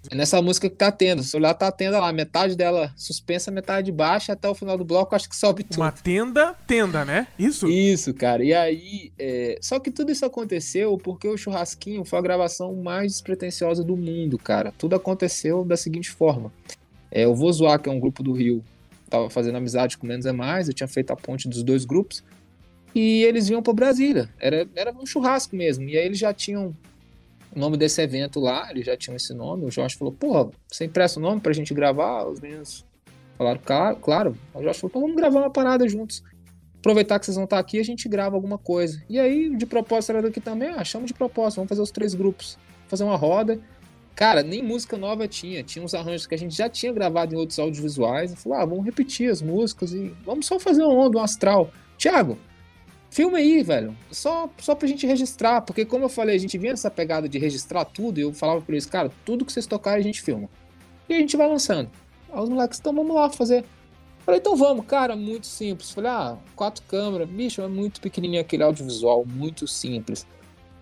[0.10, 1.24] É nessa música que tá tendo.
[1.24, 5.16] Se olhar, tá tendo lá, metade dela suspensa, metade baixa, até o final do bloco,
[5.16, 5.82] acho que sobe tudo.
[5.82, 7.28] Uma tenda, tenda, né?
[7.38, 7.68] Isso?
[7.68, 8.44] Isso, cara.
[8.44, 9.58] E aí, é...
[9.62, 14.38] só que tudo isso aconteceu porque o churrasquinho foi a gravação mais despretensiosa do mundo,
[14.38, 14.74] cara.
[14.78, 16.52] Tudo aconteceu da seguinte forma:
[17.12, 18.64] é, o Vou Zoar, que é um grupo do Rio,
[19.10, 22.24] tava fazendo amizade com Menos é Mais, eu tinha feito a ponte dos dois grupos,
[22.96, 24.30] e eles vinham para Brasília.
[24.40, 25.88] Era, era um churrasco mesmo.
[25.90, 26.76] E aí eles já tinham
[27.56, 29.66] o nome desse evento lá, eles já tinham esse nome.
[29.66, 32.28] O Jorge falou: Porra, você empresta o nome pra gente gravar?
[32.28, 32.86] Os meninos
[33.38, 34.38] falaram: Claro, claro.
[34.54, 36.24] O Jorge falou: Então vamos gravar uma parada juntos.
[36.78, 39.04] Aproveitar que vocês vão estar aqui, a gente grava alguma coisa.
[39.10, 40.70] E aí, de propósito, era daqui também.
[40.70, 42.58] Ah, chama de propósito, vamos fazer os três grupos.
[42.88, 43.60] Fazer uma roda.
[44.16, 45.64] Cara, nem música nova tinha.
[45.64, 48.32] Tinha uns arranjos que a gente já tinha gravado em outros audiovisuais.
[48.32, 51.72] E falou: Ah, vamos repetir as músicas e vamos só fazer uma onda, um astral.
[51.98, 52.38] Tiago,
[53.10, 53.96] filma aí, velho.
[54.12, 55.62] Só, só pra gente registrar.
[55.62, 58.20] Porque, como eu falei, a gente vinha nessa pegada de registrar tudo.
[58.20, 60.50] E eu falava pra eles, cara, tudo que vocês tocarem a gente filma.
[61.08, 61.90] E a gente vai lançando.
[62.32, 63.66] Aí os moleques, então vamos lá fazer.
[64.20, 65.92] Falei, então vamos, cara, muito simples.
[65.92, 70.28] Falei, ah, quatro câmeras, bicho, é muito pequenininho aquele audiovisual, muito simples.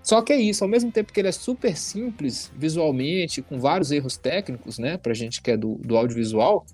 [0.03, 3.91] Só que é isso, ao mesmo tempo que ele é super simples visualmente, com vários
[3.91, 6.65] erros técnicos, né, pra gente que é do, do audiovisual,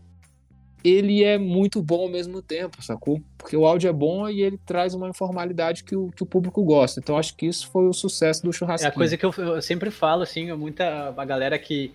[0.84, 3.22] ele é muito bom ao mesmo tempo, sacou?
[3.38, 6.62] Porque o áudio é bom e ele traz uma informalidade que o, que o público
[6.64, 7.00] gosta.
[7.00, 8.90] Então acho que isso foi o sucesso do É churrasquinho.
[8.92, 11.94] a coisa que eu, eu sempre falo, assim, muita a galera que,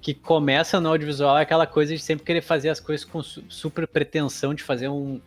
[0.00, 3.44] que começa no audiovisual é aquela coisa de sempre querer fazer as coisas com su-
[3.48, 5.20] super pretensão de fazer um.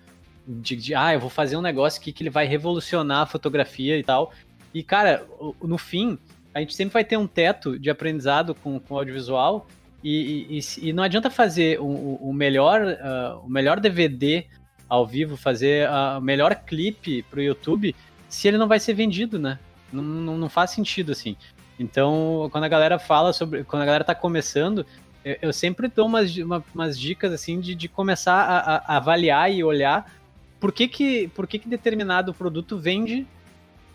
[0.48, 3.98] De, de, ah, eu vou fazer um negócio aqui que ele vai revolucionar a fotografia
[3.98, 4.34] e tal.
[4.74, 5.26] E, cara,
[5.62, 6.18] no fim,
[6.54, 9.68] a gente sempre vai ter um teto de aprendizado com, com audiovisual.
[10.04, 14.46] E, e, e não adianta fazer o, o- o melhor, ah, o melhor DVD
[14.90, 17.96] ao vivo, fazer ah, o melhor clipe pro YouTube,
[18.28, 19.58] se ele não vai ser vendido, né?
[19.92, 21.36] Não, não, não faz sentido, assim.
[21.80, 23.64] Então, quando a galera fala sobre.
[23.64, 24.86] Quando a galera tá começando,
[25.24, 28.98] eu, eu sempre dou umas, uma- umas dicas, assim, de, de começar a, a- a
[28.98, 30.12] avaliar e olhar
[30.60, 33.26] por que que, por que que determinado produto vende,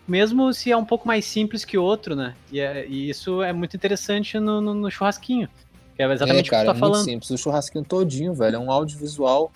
[0.07, 2.35] mesmo se é um pouco mais simples que outro, né?
[2.51, 5.49] E, é- e isso é muito interessante no, no- no churrasquinho.
[5.99, 7.05] É exatamente é, cara, o que é tu tá muito falando.
[7.05, 7.31] simples.
[7.31, 9.51] O churrasquinho todinho, velho, é um audiovisual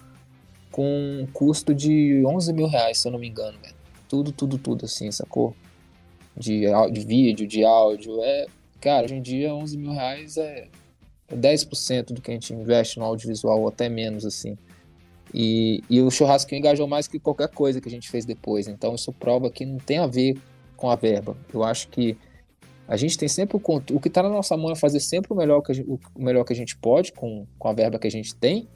[0.71, 3.75] com um custo de 11 mil reais, se eu não me engano, velho.
[4.09, 5.55] Tudo, tudo, tudo, assim, sacou?
[6.37, 8.23] De, de vídeo, de áudio.
[8.23, 8.47] É,
[8.81, 10.69] cara, hoje em dia 11 mil reais é,
[11.29, 14.57] é 10% do que a gente investe no audiovisual, ou até menos, assim.
[15.33, 18.69] E, e o churrasquinho engajou mais que qualquer coisa que a gente fez depois.
[18.69, 20.37] Então isso prova que não tem a ver
[20.77, 21.37] com a verba.
[21.53, 22.17] Eu acho que
[22.93, 23.61] a gente tem sempre o
[23.93, 25.99] o que está na nossa mão é fazer sempre o melhor que a gente, o
[26.15, 28.69] melhor que a gente pode com, com a verba que a gente tem.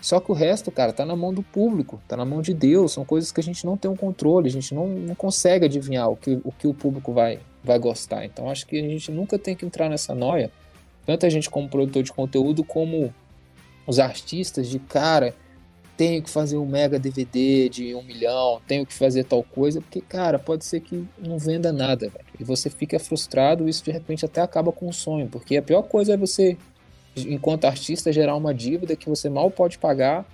[0.00, 2.92] Só que o resto, cara, tá na mão do público, tá na mão de Deus.
[2.92, 6.08] São coisas que a gente não tem um controle, a gente não, não consegue adivinhar
[6.08, 8.24] o que, o que o público vai, vai gostar.
[8.24, 10.48] Então acho que a gente nunca tem que entrar nessa noia,
[11.04, 13.12] tanto a gente como produtor de conteúdo, como
[13.84, 15.34] os artistas, de cara,
[16.00, 20.00] tenho que fazer um mega DVD de um milhão, tenho que fazer tal coisa, porque,
[20.00, 22.24] cara, pode ser que não venda nada, velho.
[22.38, 25.82] E você fica frustrado isso de repente até acaba com o sonho, porque a pior
[25.82, 26.56] coisa é você
[27.14, 30.24] enquanto artista, gerar uma dívida que você mal pode pagar,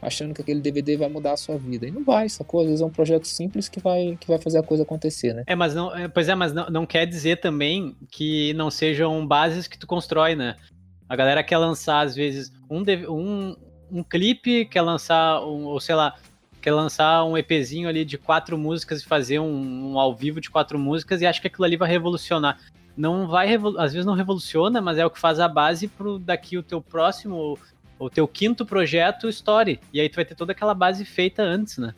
[0.00, 1.88] achando que aquele DVD vai mudar a sua vida.
[1.88, 2.60] E não vai, sacou?
[2.60, 5.42] Às vezes é um projeto simples que vai, que vai fazer a coisa acontecer, né?
[5.48, 9.26] É, mas não, é, pois é, mas não, não quer dizer também que não sejam
[9.26, 10.54] bases que tu constrói, né?
[11.08, 13.56] A galera quer lançar, às vezes, um, um,
[13.90, 16.14] um clipe, quer lançar, um, ou sei lá,
[16.60, 20.50] quer lançar um EPzinho ali de quatro músicas e fazer um, um, ao vivo de
[20.50, 22.58] quatro músicas e acha que aquilo ali vai revolucionar
[22.96, 26.56] não vai às vezes não revoluciona, mas é o que faz a base pro daqui
[26.56, 27.58] o teu próximo
[27.98, 29.80] o teu quinto projeto story.
[29.92, 31.94] E aí tu vai ter toda aquela base feita antes, né?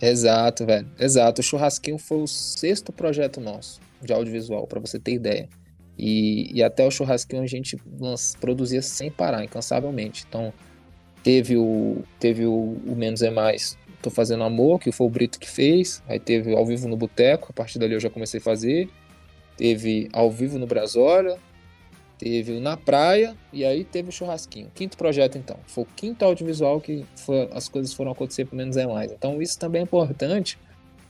[0.00, 0.86] Exato, velho.
[0.98, 1.40] Exato.
[1.40, 5.48] O churrasquinho foi o sexto projeto nosso de audiovisual, para você ter ideia.
[5.98, 7.78] E, e até o churrasquinho a gente
[8.38, 10.26] produzia sem parar, incansavelmente.
[10.28, 10.52] Então,
[11.26, 15.40] teve o, teve o, o Menos é Mais, Tô Fazendo Amor, que foi o Brito
[15.40, 16.00] que fez.
[16.06, 18.88] Aí teve Ao Vivo no Boteco, a partir dali eu já comecei a fazer
[19.56, 21.38] teve ao vivo no Brasólia,
[22.18, 24.70] teve na praia e aí teve o churrasquinho.
[24.74, 25.58] Quinto projeto então.
[25.66, 29.10] Foi o quinto audiovisual que foi, as coisas foram acontecer por menos é mais.
[29.10, 30.58] Então isso também é importante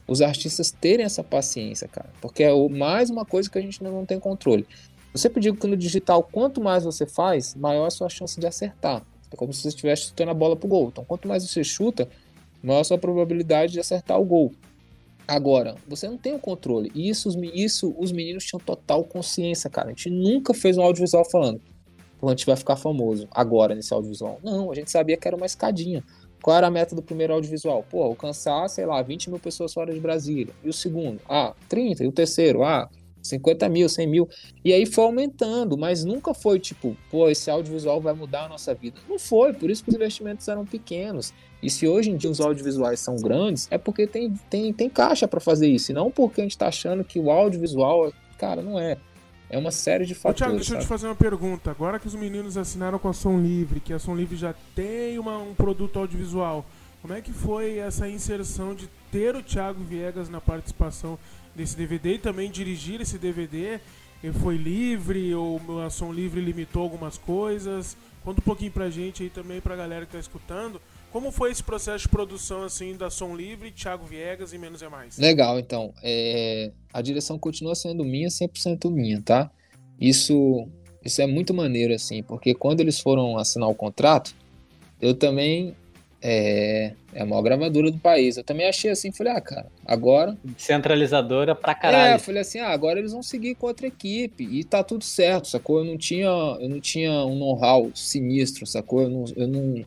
[0.06, 4.06] os artistas terem essa paciência, cara, porque é mais uma coisa que a gente não
[4.06, 4.64] tem controle.
[5.12, 8.38] Eu sempre digo que no digital, quanto mais você faz, maior é a sua chance
[8.38, 9.02] de acertar.
[9.36, 10.88] É como se você estivesse chutando a bola pro gol.
[10.88, 12.08] Então, quanto mais você chuta,
[12.62, 14.52] maior a sua probabilidade de acertar o gol.
[15.28, 16.90] Agora, você não tem o controle.
[16.94, 19.88] E isso, isso os meninos tinham total consciência, cara.
[19.88, 21.60] A gente nunca fez um audiovisual falando.
[22.22, 24.40] A gente vai ficar famoso agora nesse audiovisual.
[24.42, 26.02] Não, a gente sabia que era uma escadinha.
[26.42, 27.84] Qual era a meta do primeiro audiovisual?
[27.90, 30.54] Pô, alcançar, sei lá, 20 mil pessoas fora de Brasília.
[30.64, 31.20] E o segundo?
[31.28, 32.04] Ah, 30.
[32.04, 32.62] E o terceiro?
[32.62, 32.88] Ah,
[33.26, 34.28] 50 mil, 100 mil.
[34.64, 38.74] E aí foi aumentando, mas nunca foi tipo, pô, esse audiovisual vai mudar a nossa
[38.74, 38.98] vida.
[39.08, 41.32] Não foi, por isso que os investimentos eram pequenos.
[41.62, 45.26] E se hoje em dia os audiovisuais são grandes, é porque tem, tem, tem caixa
[45.26, 48.78] para fazer isso, e não porque a gente está achando que o audiovisual, cara, não
[48.78, 48.96] é.
[49.48, 50.40] É uma série de fatores.
[50.40, 50.80] Ô, Thiago, deixa sabe?
[50.80, 51.70] eu te fazer uma pergunta.
[51.70, 55.18] Agora que os meninos assinaram com a Som Livre, que a Som Livre já tem
[55.20, 56.66] uma, um produto audiovisual,
[57.00, 61.16] como é que foi essa inserção de ter o Thiago Viegas na participação
[61.56, 63.80] desse DVD e também dirigir esse DVD?
[64.42, 67.96] Foi livre ou a Som Livre limitou algumas coisas?
[68.24, 70.80] Conta um pouquinho pra gente aí também, pra galera que tá escutando.
[71.12, 74.88] Como foi esse processo de produção assim da Som Livre, Thiago Viegas e Menos é
[74.88, 75.16] Mais?
[75.16, 75.94] Legal, então.
[76.02, 76.72] É...
[76.92, 79.50] A direção continua sendo minha, 100% minha, tá?
[80.00, 80.68] Isso,
[81.04, 84.34] isso é muito maneiro, assim, porque quando eles foram assinar o contrato,
[85.00, 85.74] eu também
[86.28, 88.36] é, é a maior gravadora do país.
[88.36, 90.36] Eu também achei assim, falei, ah, cara, agora.
[90.58, 92.14] Centralizadora pra caralho.
[92.14, 95.46] É, falei assim, ah, agora eles vão seguir com outra equipe e tá tudo certo,
[95.46, 95.78] sacou?
[95.78, 99.02] Eu não tinha, eu não tinha um know-how sinistro, sacou?
[99.02, 99.84] Eu não, eu não,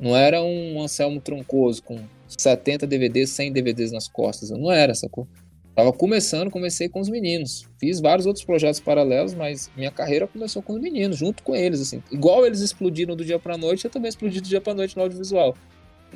[0.00, 4.50] não era um Anselmo Troncoso com 70 DVDs, 100 DVDs nas costas.
[4.50, 5.28] Eu não era, sacou?
[5.76, 7.68] Tava começando, comecei com os meninos.
[7.78, 11.80] Fiz vários outros projetos paralelos, mas minha carreira começou com os meninos, junto com eles,
[11.80, 12.02] assim.
[12.10, 15.02] Igual eles explodiram do dia pra noite, eu também explodi do dia pra noite no
[15.02, 15.54] audiovisual.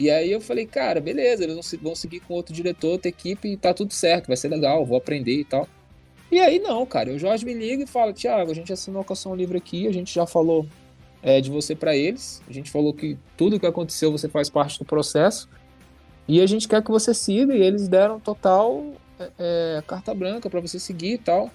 [0.00, 3.54] E aí eu falei, cara, beleza, eles vão seguir com outro diretor, outra equipe, e
[3.54, 5.68] tá tudo certo, vai ser legal, vou aprender e tal.
[6.32, 9.12] E aí não, cara, o Jorge me liga e fala, Thiago, a gente assinou a
[9.12, 10.66] Ação Livre aqui, a gente já falou
[11.22, 14.78] é, de você para eles, a gente falou que tudo que aconteceu você faz parte
[14.78, 15.50] do processo,
[16.26, 18.82] e a gente quer que você siga, e eles deram total
[19.18, 21.50] é, é, carta branca para você seguir e tal.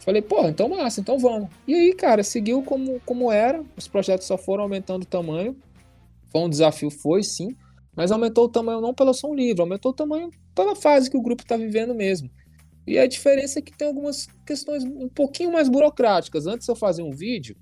[0.00, 1.48] Falei, pô, então massa, então vamos.
[1.64, 5.56] E aí, cara, seguiu como, como era, os projetos só foram aumentando o tamanho.
[6.32, 7.54] Foi um desafio, foi sim,
[7.98, 11.20] mas aumentou o tamanho não pela som livre, aumentou o tamanho pela fase que o
[11.20, 12.30] grupo está vivendo mesmo.
[12.86, 16.46] E a diferença é que tem algumas questões um pouquinho mais burocráticas.
[16.46, 17.56] Antes eu fazia um vídeo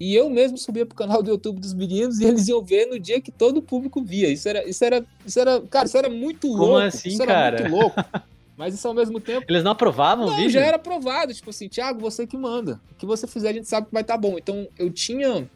[0.00, 2.98] e eu mesmo subia pro canal do YouTube dos meninos e eles iam ver no
[2.98, 4.30] dia que todo o público via.
[4.30, 6.64] Isso era, isso era, isso era, cara, isso era muito louco.
[6.64, 7.58] Como assim, isso cara?
[7.58, 8.00] Era muito louco.
[8.56, 9.44] Mas isso ao mesmo tempo.
[9.46, 10.52] Eles não aprovavam não, o vídeo?
[10.52, 11.34] já era aprovado.
[11.34, 12.80] Tipo assim, Thiago, você que manda.
[12.90, 14.38] O que você fizer, a gente sabe que vai estar tá bom.
[14.38, 15.46] Então eu tinha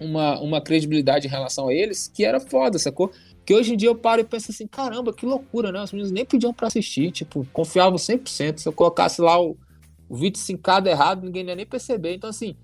[0.00, 3.12] uma, uma credibilidade em relação a eles que era foda, sacou?
[3.44, 5.82] Que hoje em dia eu paro e penso assim, caramba, que loucura, né?
[5.82, 8.58] Os meninos nem pediam pra assistir, tipo, confiavam 100%.
[8.58, 9.56] Se eu colocasse lá o,
[10.08, 12.14] o vídeo sincado errado, ninguém ia nem perceber.
[12.14, 12.54] Então, assim,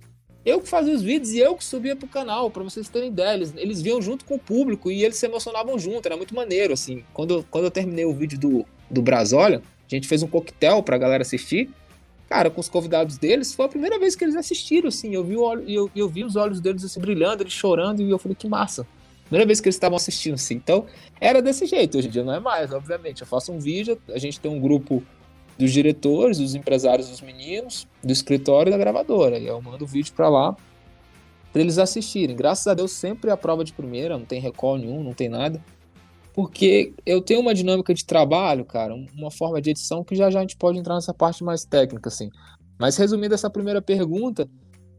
[0.45, 3.35] eu que fazia os vídeos e eu que subia pro canal, para vocês terem ideia.
[3.35, 6.73] Eles, eles viam junto com o público e eles se emocionavam junto, era muito maneiro,
[6.73, 7.05] assim.
[7.12, 10.97] Quando, quando eu terminei o vídeo do, do Brasólia, a gente fez um coquetel pra
[10.97, 11.69] galera assistir.
[12.29, 15.14] Cara, com os convidados deles, foi a primeira vez que eles assistiram, assim.
[15.14, 18.19] Eu vi, o, eu, eu vi os olhos deles assim, brilhando, eles chorando, e eu
[18.19, 18.87] falei, que massa.
[19.29, 20.55] Primeira vez que eles estavam assistindo, assim.
[20.55, 20.87] Então,
[21.21, 21.99] era desse jeito.
[21.99, 23.21] Hoje em dia não é mais, obviamente.
[23.21, 25.03] Eu faço um vídeo, a gente tem um grupo
[25.59, 29.38] dos diretores, dos empresários dos meninos, do escritório e da gravadora.
[29.38, 30.57] E eu mando o vídeo para lá
[31.53, 32.37] para eles assistirem.
[32.37, 35.62] Graças a Deus sempre a prova de primeira, não tem recall nenhum, não tem nada.
[36.33, 40.38] Porque eu tenho uma dinâmica de trabalho, cara, uma forma de edição que já já
[40.38, 42.31] a gente pode entrar nessa parte mais técnica, assim.
[42.79, 44.49] Mas resumindo essa primeira pergunta,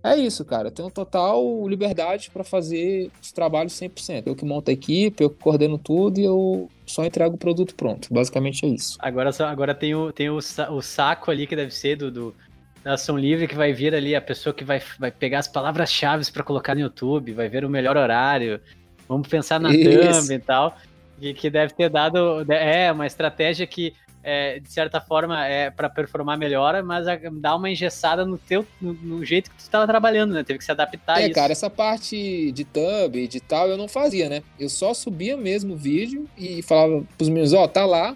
[0.04, 0.68] é isso, cara.
[0.68, 4.24] Eu tenho total liberdade para fazer os trabalhos 100%.
[4.26, 7.76] Eu que monto a equipe, eu que coordeno tudo e eu só entrego o produto
[7.76, 8.08] pronto.
[8.12, 8.98] Basicamente é isso.
[9.00, 12.36] Agora, agora tem, o, tem o, o saco ali que deve ser do, do
[12.84, 16.32] da ação livre que vai vir ali a pessoa que vai, vai pegar as palavras-chave
[16.32, 18.60] para colocar no YouTube, vai ver o melhor horário.
[19.08, 20.78] Vamos pensar na thumb e tal.
[21.22, 22.46] E que deve ter dado.
[22.52, 27.70] É, uma estratégia que é, de certa forma, é para performar melhor, mas dá uma
[27.70, 30.44] engessada no teu no, no jeito que tu estava trabalhando, né?
[30.44, 31.36] Teve que se adaptar é, a isso.
[31.36, 34.44] cara, essa parte de thumb e de tal eu não fazia, né?
[34.60, 38.16] Eu só subia mesmo o vídeo e falava pros meus, ó, oh, tá lá.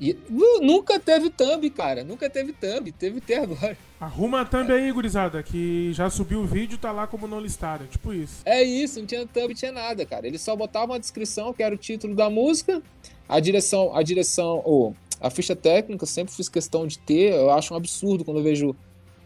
[0.00, 2.02] E uh, nunca teve thumb, cara.
[2.02, 2.90] Nunca teve thumb.
[2.90, 3.78] Teve até agora.
[4.00, 7.86] Arruma a thumb aí, gurizada, que já subiu o vídeo tá lá como não listado.
[7.86, 8.42] Tipo isso.
[8.44, 10.26] É isso, não tinha thumb, tinha nada, cara.
[10.26, 12.82] Eles só botavam a descrição, que era o título da música,
[13.28, 17.32] a direção, a direção, ou a ficha técnica sempre fiz questão de ter.
[17.32, 18.74] Eu acho um absurdo quando eu vejo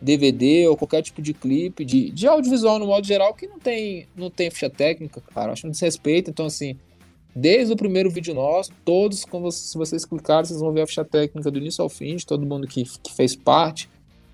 [0.01, 4.07] DVD ou qualquer tipo de clipe, de, de audiovisual no modo geral, que não tem,
[4.15, 5.49] não tem ficha técnica, cara.
[5.49, 6.31] Eu acho um desrespeito.
[6.31, 6.77] Então, assim,
[7.35, 11.05] desde o primeiro vídeo nosso, todos, quando, se vocês clicarem, vocês vão ver a ficha
[11.05, 13.89] técnica do início ao fim, de todo mundo que, que fez parte.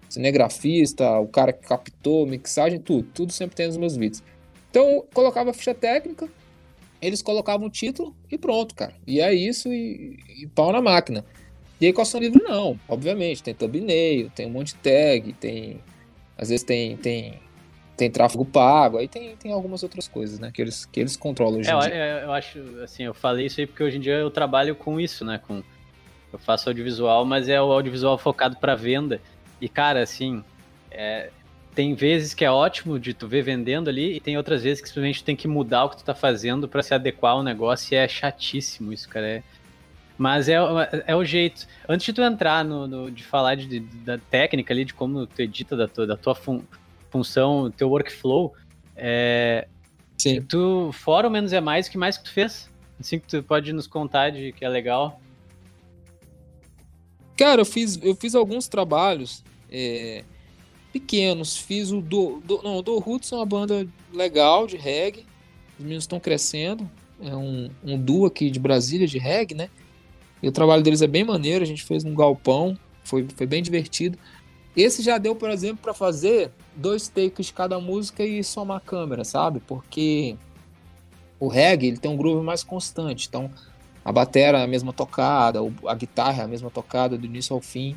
[0.09, 3.09] Cinegrafista, o cara que captou, mixagem, tudo.
[3.15, 4.21] Tudo sempre tem nos meus vídeos.
[4.69, 6.29] Então, colocava a ficha técnica,
[7.01, 8.95] eles colocavam o título e pronto, cara.
[9.07, 11.25] E é isso e, e pau na máquina.
[11.83, 15.81] E a equação livre não, obviamente, tem thumbnail, tem um monte de tag, tem
[16.39, 17.41] às vezes tem tem
[17.97, 21.59] tem tráfego pago, aí tem, tem algumas outras coisas, né, que eles que eles controlam
[21.59, 21.95] hoje é, em eu, dia.
[21.95, 25.01] Eu, eu acho, assim, eu falei isso aí porque hoje em dia eu trabalho com
[25.01, 25.61] isso, né, com
[26.33, 29.21] eu faço audiovisual, mas é o audiovisual focado para venda.
[29.61, 30.45] E cara, assim,
[30.89, 31.31] é,
[31.75, 34.87] tem vezes que é ótimo de tu ver vendendo ali e tem outras vezes que
[34.87, 37.97] simplesmente tem que mudar o que tu tá fazendo para se adequar ao negócio e
[37.97, 39.27] é chatíssimo isso, cara.
[39.27, 39.43] É,
[40.23, 40.55] mas é,
[41.05, 41.67] é o jeito.
[41.89, 45.27] Antes de tu entrar no, no de falar de, de, da técnica ali, de como
[45.27, 46.63] tu edita da tua, da tua fun,
[47.11, 48.55] função, teu workflow,
[48.95, 49.67] é,
[50.17, 50.41] Sim.
[50.43, 52.71] tu, fora ou menos é mais, o que mais que tu fez?
[53.01, 55.21] Assim que tu pode nos contar de que é legal.
[57.37, 60.23] Cara, eu fiz, eu fiz alguns trabalhos é,
[60.93, 61.57] pequenos.
[61.57, 65.27] Fiz o do, do não, o do Roots é uma banda legal de reggae.
[65.77, 66.89] Os meninos estão crescendo.
[67.21, 69.69] É um, um duo aqui de Brasília de reggae, né?
[70.43, 73.63] E o trabalho deles é bem maneiro, a gente fez num galpão, foi, foi bem
[73.63, 74.19] divertido.
[74.77, 78.81] Esse já deu, por exemplo, para fazer dois takes de cada música e somar a
[78.81, 79.61] câmera, sabe?
[79.61, 80.37] Porque
[81.39, 83.51] o reggae ele tem um groove mais constante, então
[84.05, 87.61] a bateria é a mesma tocada, a guitarra é a mesma tocada do início ao
[87.61, 87.97] fim.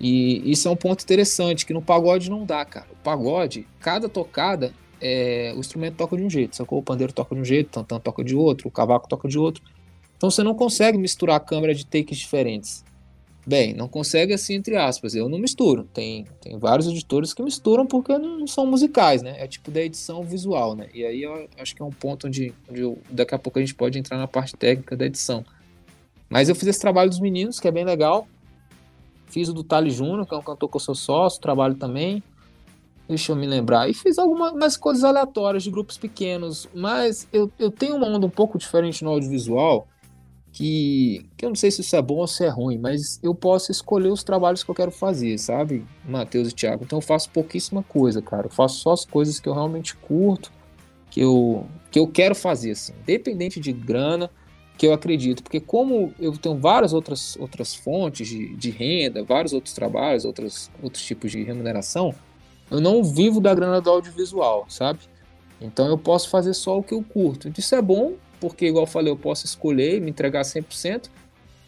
[0.00, 2.86] E isso é um ponto interessante que no pagode não dá, cara.
[2.92, 6.78] O pagode, cada tocada, é, o instrumento toca de um jeito, sacou?
[6.78, 9.38] O pandeiro toca de um jeito, o tantã toca de outro, o cavaco toca de
[9.38, 9.62] outro.
[10.18, 12.84] Então você não consegue misturar a câmera de takes diferentes.
[13.46, 15.14] Bem, não consegue assim, entre aspas.
[15.14, 15.84] Eu não misturo.
[15.94, 19.36] Tem, tem vários editores que misturam porque não são musicais, né?
[19.38, 20.88] É tipo da edição visual, né?
[20.92, 23.62] E aí eu acho que é um ponto onde, onde eu, daqui a pouco a
[23.62, 25.44] gente pode entrar na parte técnica da edição.
[26.28, 28.28] Mas eu fiz esse trabalho dos meninos, que é bem legal.
[29.28, 32.22] Fiz o do Tali Júnior, que é um cantor que eu sou sócio, trabalho também.
[33.08, 33.88] Deixa eu me lembrar.
[33.88, 36.68] E fiz algumas coisas aleatórias de grupos pequenos.
[36.74, 39.88] Mas eu, eu tenho uma onda um pouco diferente no audiovisual
[40.52, 43.34] que, que eu não sei se isso é bom ou se é ruim, mas eu
[43.34, 46.84] posso escolher os trabalhos que eu quero fazer, sabe, Matheus e Thiago?
[46.84, 48.46] Então eu faço pouquíssima coisa, cara.
[48.46, 50.52] Eu faço só as coisas que eu realmente curto,
[51.10, 54.30] que eu, que eu quero fazer, assim, independente de grana,
[54.76, 55.42] que eu acredito.
[55.42, 60.70] Porque como eu tenho várias outras, outras fontes de, de renda, vários outros trabalhos, outros,
[60.82, 62.14] outros tipos de remuneração,
[62.70, 65.00] eu não vivo da grana do audiovisual, sabe?
[65.60, 67.50] Então eu posso fazer só o que eu curto.
[67.56, 71.08] Isso é bom porque, igual eu falei, eu posso escolher e me entregar 100%,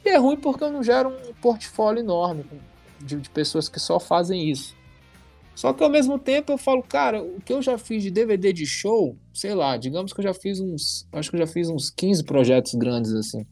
[0.05, 2.45] e é ruim porque eu não gero um portfólio enorme
[3.01, 4.75] de, de, pessoas que só fazem isso.
[5.55, 8.53] Só que ao mesmo tempo eu falo, cara, o que eu já fiz de DVD
[8.53, 11.07] de show, sei lá, digamos que eu já fiz uns.
[11.13, 13.47] Acho que eu já fiz uns 15 projetos grandes assim.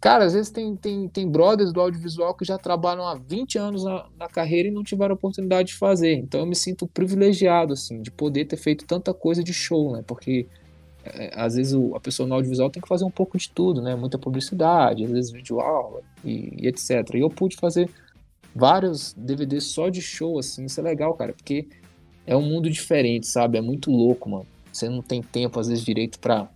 [0.00, 3.84] Cara, às vezes tem, tem, tem brothers do audiovisual que já trabalham há 20 anos
[3.84, 6.14] na, na carreira e não tiveram oportunidade de fazer.
[6.14, 10.02] Então eu me sinto privilegiado, assim, de poder ter feito tanta coisa de show, né?
[10.06, 10.48] Porque
[11.04, 13.80] é, às vezes o, a pessoa no audiovisual tem que fazer um pouco de tudo,
[13.80, 13.94] né?
[13.94, 17.14] Muita publicidade, às vezes vídeo aula e, e, etc.
[17.14, 17.90] E eu pude fazer
[18.54, 21.68] vários DVDs só de show, assim, isso é legal, cara, porque
[22.26, 23.58] é um mundo diferente, sabe?
[23.58, 24.46] É muito louco, mano.
[24.72, 26.48] Você não tem tempo, às vezes, direito para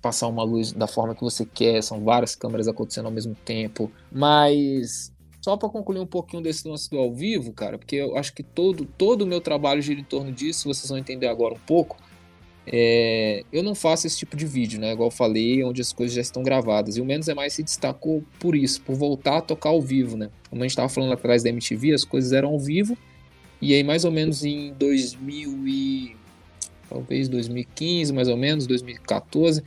[0.00, 3.90] passar uma luz da forma que você quer, são várias câmeras acontecendo ao mesmo tempo.
[4.12, 8.32] Mas só para concluir um pouquinho desse lance do ao vivo, cara, porque eu acho
[8.34, 11.60] que todo todo o meu trabalho gira em torno disso, vocês vão entender agora um
[11.66, 11.96] pouco.
[12.66, 14.92] É, eu não faço esse tipo de vídeo, né?
[14.92, 16.96] Igual eu falei, onde as coisas já estão gravadas.
[16.96, 20.16] E o Menos é Mais se destacou por isso, por voltar a tocar ao vivo,
[20.16, 20.30] né?
[20.48, 22.96] Como a gente estava falando atrás da MTV, as coisas eram ao vivo.
[23.60, 26.16] E aí, mais ou menos em 2000 e...
[26.88, 29.62] talvez 2015, mais ou menos, 2014,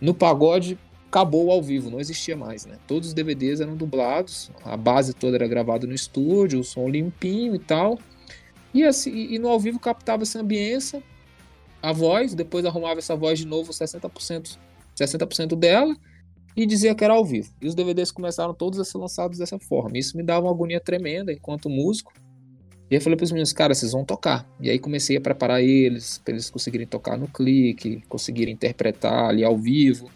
[0.00, 2.76] no pagode acabou ao vivo, não existia mais, né?
[2.86, 7.54] Todos os DVDs eram dublados, a base toda era gravada no estúdio, o som limpinho
[7.54, 7.98] e tal.
[8.74, 11.02] E, assim, e no ao vivo captava essa ambiência
[11.82, 14.58] a voz, depois arrumava essa voz de novo 60%,
[14.96, 15.96] 60% dela
[16.56, 17.52] e dizia que era ao vivo.
[17.60, 19.96] E os DVDs começaram todos a ser lançados dessa forma.
[19.96, 22.12] Isso me dava uma agonia tremenda enquanto músico.
[22.90, 24.44] E eu falei para os meninos, cara, vocês vão tocar.
[24.60, 29.44] E aí comecei a preparar eles, para eles conseguirem tocar no clique, conseguirem interpretar ali
[29.44, 30.10] ao vivo.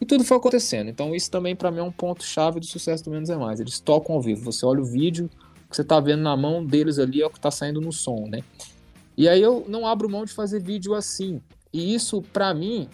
[0.00, 0.88] E tudo foi acontecendo.
[0.88, 3.60] Então isso também para mim é um ponto chave do sucesso do Menos é Mais.
[3.60, 4.42] Eles tocam ao vivo.
[4.44, 5.28] Você olha o vídeo,
[5.66, 7.92] o que você está vendo na mão deles ali é o que está saindo no
[7.92, 8.42] som, né?
[9.16, 11.40] E aí eu não abro mão de fazer vídeo assim.
[11.72, 12.88] E isso, para mim,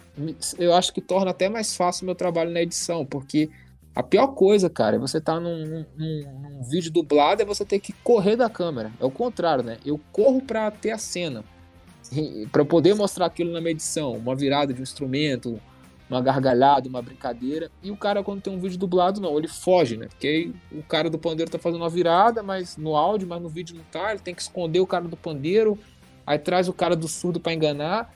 [0.57, 3.49] eu acho que torna até mais fácil meu trabalho na edição, porque
[3.93, 7.79] a pior coisa, cara, é você tá num, num, num, vídeo dublado é você ter
[7.79, 8.91] que correr da câmera.
[8.99, 9.77] É o contrário, né?
[9.85, 11.43] Eu corro para ter a cena,
[12.51, 15.59] para poder mostrar aquilo na minha edição, uma virada de um instrumento,
[16.09, 17.69] uma gargalhada, uma brincadeira.
[17.83, 20.07] E o cara, quando tem um vídeo dublado, não, ele foge, né?
[20.07, 23.49] Porque aí o cara do pandeiro tá fazendo uma virada, mas no áudio, mas no
[23.49, 25.77] vídeo não tá, ele tem que esconder o cara do pandeiro
[26.31, 28.13] aí traz o cara do surdo para enganar.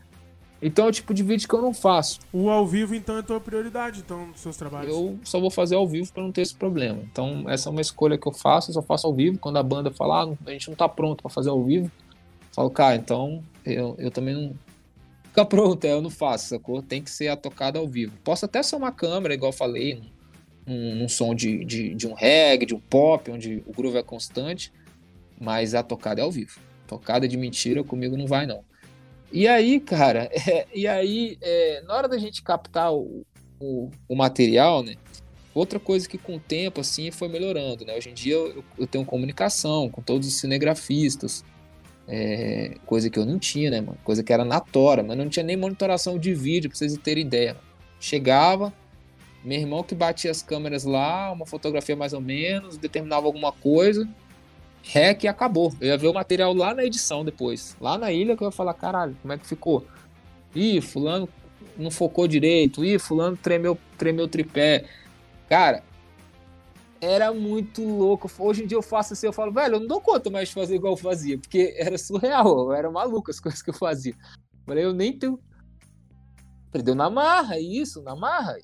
[0.61, 2.19] Então é o tipo de vídeo que eu não faço.
[2.31, 4.95] O ao vivo, então, é a tua prioridade, então, nos seus trabalhos?
[4.95, 6.99] Eu só vou fazer ao vivo para não ter esse problema.
[7.11, 9.37] Então, essa é uma escolha que eu faço, eu só faço ao vivo.
[9.37, 12.53] Quando a banda fala, ah, a gente não tá pronto para fazer ao vivo, eu
[12.53, 14.55] falo, cara, então eu, eu também não.
[15.25, 16.81] Fica pronto, é, eu não faço, sacou?
[16.81, 18.13] Tem que ser a tocada ao vivo.
[18.23, 20.01] Posso até ser uma câmera, igual eu falei,
[20.65, 24.03] num, num som de, de, de um reggae, de um pop, onde o groove é
[24.03, 24.71] constante,
[25.39, 26.59] mas a tocada é ao vivo.
[26.87, 28.63] Tocada de mentira comigo não vai, não.
[29.31, 33.25] E aí, cara, é, e aí, é, na hora da gente captar o,
[33.59, 34.95] o, o, material, né?
[35.53, 37.95] Outra coisa que com o tempo, assim, foi melhorando, né?
[37.95, 41.43] Hoje em dia eu, eu tenho comunicação com todos os cinegrafistas,
[42.07, 43.97] é, coisa que eu não tinha, né, mano?
[44.03, 47.25] Coisa que era na tora, mas não tinha nem monitoração de vídeo, pra vocês terem
[47.25, 47.55] ideia.
[47.99, 48.73] Chegava,
[49.43, 54.07] meu irmão que batia as câmeras lá, uma fotografia mais ou menos, determinava alguma coisa,
[54.85, 55.73] rec e acabou.
[55.81, 57.75] Eu ia ver o material lá na edição depois.
[57.81, 59.85] Lá na ilha que eu ia falar, caralho, como é que ficou?
[60.53, 61.27] Ih, fulano
[61.77, 62.85] não focou direito.
[62.85, 64.85] Ih, fulano tremeu, tremeu tripé.
[65.49, 65.83] Cara,
[67.01, 68.29] era muito louco.
[68.39, 70.53] Hoje em dia eu faço assim, eu falo, velho, eu não dou conta mais de
[70.53, 74.15] fazer igual eu fazia, porque era surreal, era maluco as coisas que eu fazia.
[74.65, 75.39] Falei, eu nem tenho.
[76.71, 78.57] Perdeu na marra, isso, na marra.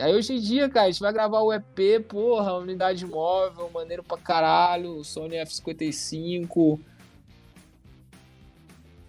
[0.00, 4.02] Aí hoje em dia, cara, a gente vai gravar o EP, porra, unidade móvel, maneiro
[4.02, 6.78] pra caralho, Sony F55.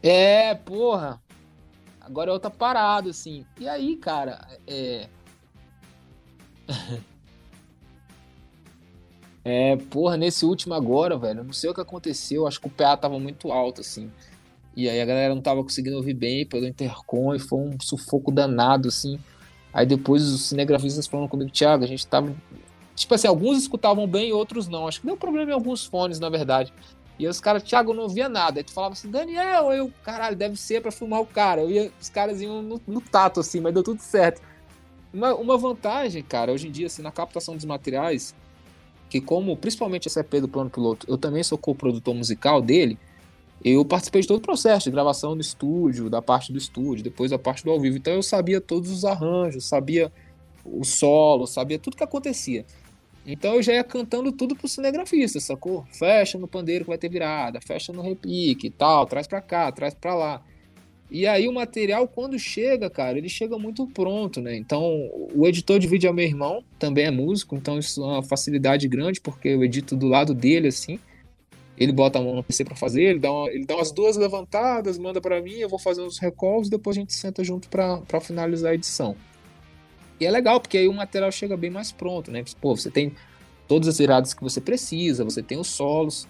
[0.02, 1.21] É, porra.
[2.02, 3.45] Agora é outra parada, assim.
[3.60, 5.08] E aí, cara, é.
[9.45, 12.97] é, porra, nesse último agora, velho, não sei o que aconteceu, acho que o PA
[12.97, 14.12] tava muito alto, assim.
[14.75, 18.32] E aí a galera não tava conseguindo ouvir bem pelo intercom e foi um sufoco
[18.32, 19.19] danado, assim.
[19.73, 22.36] Aí depois os cinegrafistas falaram comigo, Thiago, a gente tava.
[22.95, 24.88] Tipo assim, alguns escutavam bem outros não.
[24.88, 26.73] Acho que deu problema em alguns fones, na verdade.
[27.17, 28.60] E os caras, Thiago, não ouvia nada.
[28.60, 31.62] Aí tu falava assim, Daniel, eu, caralho, deve ser pra filmar o cara.
[31.62, 34.41] Eu ia, os caras iam no, no tato, assim, mas deu tudo certo.
[35.13, 38.34] Uma, uma vantagem, cara, hoje em dia, assim, na captação dos materiais,
[39.10, 42.97] que como, principalmente esse EP do Plano Piloto, eu também sou co-produtor musical dele,
[43.63, 47.32] eu participei de todo o processo de gravação no estúdio, da parte do estúdio, depois
[47.32, 47.98] da parte do ao vivo.
[47.98, 50.12] Então eu sabia todos os arranjos, sabia
[50.65, 52.65] o solo, sabia tudo que acontecia.
[53.26, 55.86] Então eu já ia cantando tudo pro cinegrafista, sacou?
[55.91, 59.72] Fecha no pandeiro que vai ter virada, fecha no repique e tal, traz pra cá,
[59.72, 60.41] traz pra lá.
[61.12, 64.56] E aí o material, quando chega, cara, ele chega muito pronto, né?
[64.56, 68.23] Então, o editor de vídeo é meu irmão, também é músico, então isso é uma
[68.23, 71.00] facilidade grande, porque eu edito do lado dele, assim
[71.80, 74.17] ele bota a mão no PC para fazer, ele dá, uma, ele dá umas duas
[74.17, 78.19] levantadas, manda para mim, eu vou fazer os recalls, depois a gente senta junto para
[78.19, 79.15] finalizar a edição.
[80.19, 82.44] E é legal, porque aí o material chega bem mais pronto, né?
[82.60, 83.13] Pô, você tem
[83.65, 86.27] todas as viradas que você precisa, você tem os solos.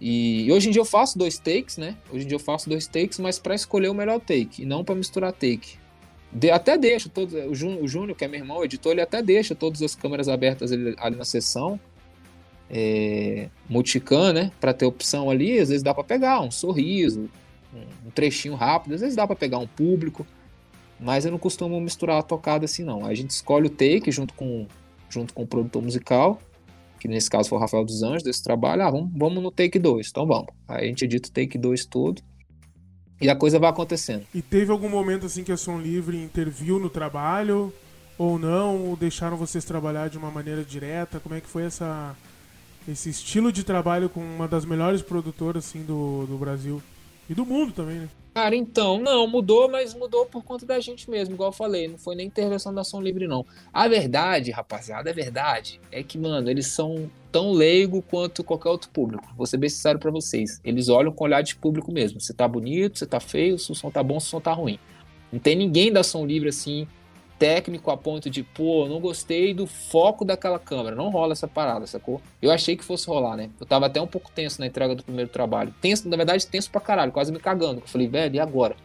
[0.00, 1.96] E hoje em dia eu faço dois takes, né?
[2.12, 4.84] Hoje em dia eu faço dois takes, mas para escolher o melhor take, e não
[4.84, 5.76] para misturar take.
[6.32, 9.56] De, até deixo todos, o Júnior, que é meu irmão, o editor, ele até deixa
[9.56, 11.80] todas as câmeras abertas ali, ali na sessão
[12.70, 14.52] é, multicam, né?
[14.60, 17.28] Para ter opção ali, às vezes dá para pegar um sorriso,
[18.04, 20.26] um trechinho rápido, às vezes dá para pegar um público.
[21.00, 23.04] Mas eu não costumo misturar a tocada assim, não.
[23.04, 24.66] A gente escolhe o take junto com,
[25.08, 26.40] junto com o produtor musical,
[26.98, 28.82] que nesse caso foi o Rafael dos Anjos, desse trabalho.
[28.82, 30.48] Ah, vamos, vamos no take 2, então vamos.
[30.66, 32.20] Aí a gente edita o take 2 todo.
[33.20, 34.24] E a coisa vai acontecendo.
[34.32, 37.72] E teve algum momento assim que a Som Livre interviu no trabalho?
[38.16, 38.86] Ou não?
[38.86, 41.18] Ou deixaram vocês trabalhar de uma maneira direta?
[41.18, 42.16] Como é que foi essa,
[42.88, 46.82] esse estilo de trabalho com uma das melhores produtoras assim, do, do Brasil?
[47.28, 48.08] E do mundo também, né?
[48.34, 51.98] Cara, então, não, mudou, mas mudou por conta da gente mesmo, igual eu falei, não
[51.98, 53.44] foi nem intervenção da ação livre, não.
[53.72, 58.88] A verdade, rapaziada, a verdade é que, mano, eles são tão leigo quanto qualquer outro
[58.90, 59.28] público.
[59.36, 60.60] Vou ser bem sincero pra vocês.
[60.64, 62.20] Eles olham com olhar de público mesmo.
[62.20, 64.52] Você tá bonito, você tá feio, se o som tá bom, se o som tá
[64.52, 64.78] ruim.
[65.32, 66.86] Não tem ninguém da ação livre assim,
[67.38, 70.96] técnico a ponto de, pô, não gostei do foco daquela câmera.
[70.96, 72.20] Não rola essa parada, sacou?
[72.42, 73.50] Eu achei que fosse rolar, né?
[73.60, 75.72] Eu tava até um pouco tenso na entrega do primeiro trabalho.
[75.80, 77.80] Tenso, na verdade, tenso pra caralho, quase me cagando.
[77.80, 78.76] Eu falei, velho, e agora?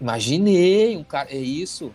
[0.00, 1.28] Imaginei um cara.
[1.30, 1.92] É isso.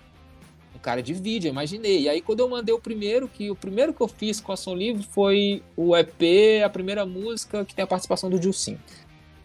[0.76, 2.04] Um cara de vídeo, imaginei.
[2.04, 4.58] E aí, quando eu mandei o primeiro, que o primeiro que eu fiz com a
[4.58, 8.78] Som Livre foi o EP, a primeira música que tem a participação do Dilcim.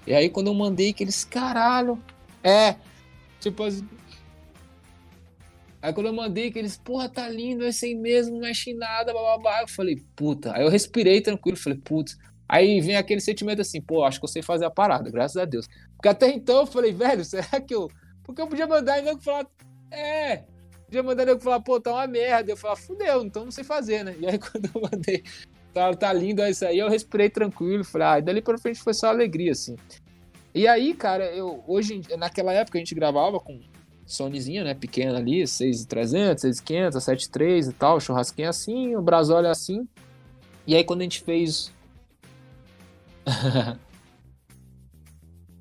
[0.06, 2.02] E aí, quando eu mandei, que eles, caralho.
[2.42, 2.76] É.
[3.40, 3.64] Tipo,
[5.80, 8.74] Aí quando eu mandei que eles, porra, tá lindo, é assim mesmo, não mexe em
[8.74, 9.62] nada, bababá.
[9.62, 10.52] Eu falei, puta.
[10.54, 12.16] Aí eu respirei tranquilo, falei, putz.
[12.48, 15.44] Aí vem aquele sentimento assim, pô, acho que eu sei fazer a parada, graças a
[15.44, 15.68] Deus.
[15.94, 17.88] Porque até então eu falei, velho, será que eu.
[18.24, 19.46] Porque eu podia mandar e nego falar,
[19.90, 20.44] é.
[20.86, 22.50] Podia mandar nego falar, pô, tá uma merda.
[22.50, 24.16] Eu falar, fudeu, então não sei fazer, né?
[24.20, 25.22] E aí quando eu mandei,
[25.72, 28.94] tá, tá lindo é isso aí, eu respirei tranquilo, falei, ah, dali pra frente foi
[28.94, 29.76] só alegria, assim.
[30.54, 33.60] E aí, cara, eu hoje, naquela época a gente gravava com
[34.08, 39.86] Sonyzinha, né, pequena ali, 6,300, 6,500, 7,3 e tal, churrasquinho assim, o Brasólio assim.
[40.66, 41.70] E aí quando a gente fez...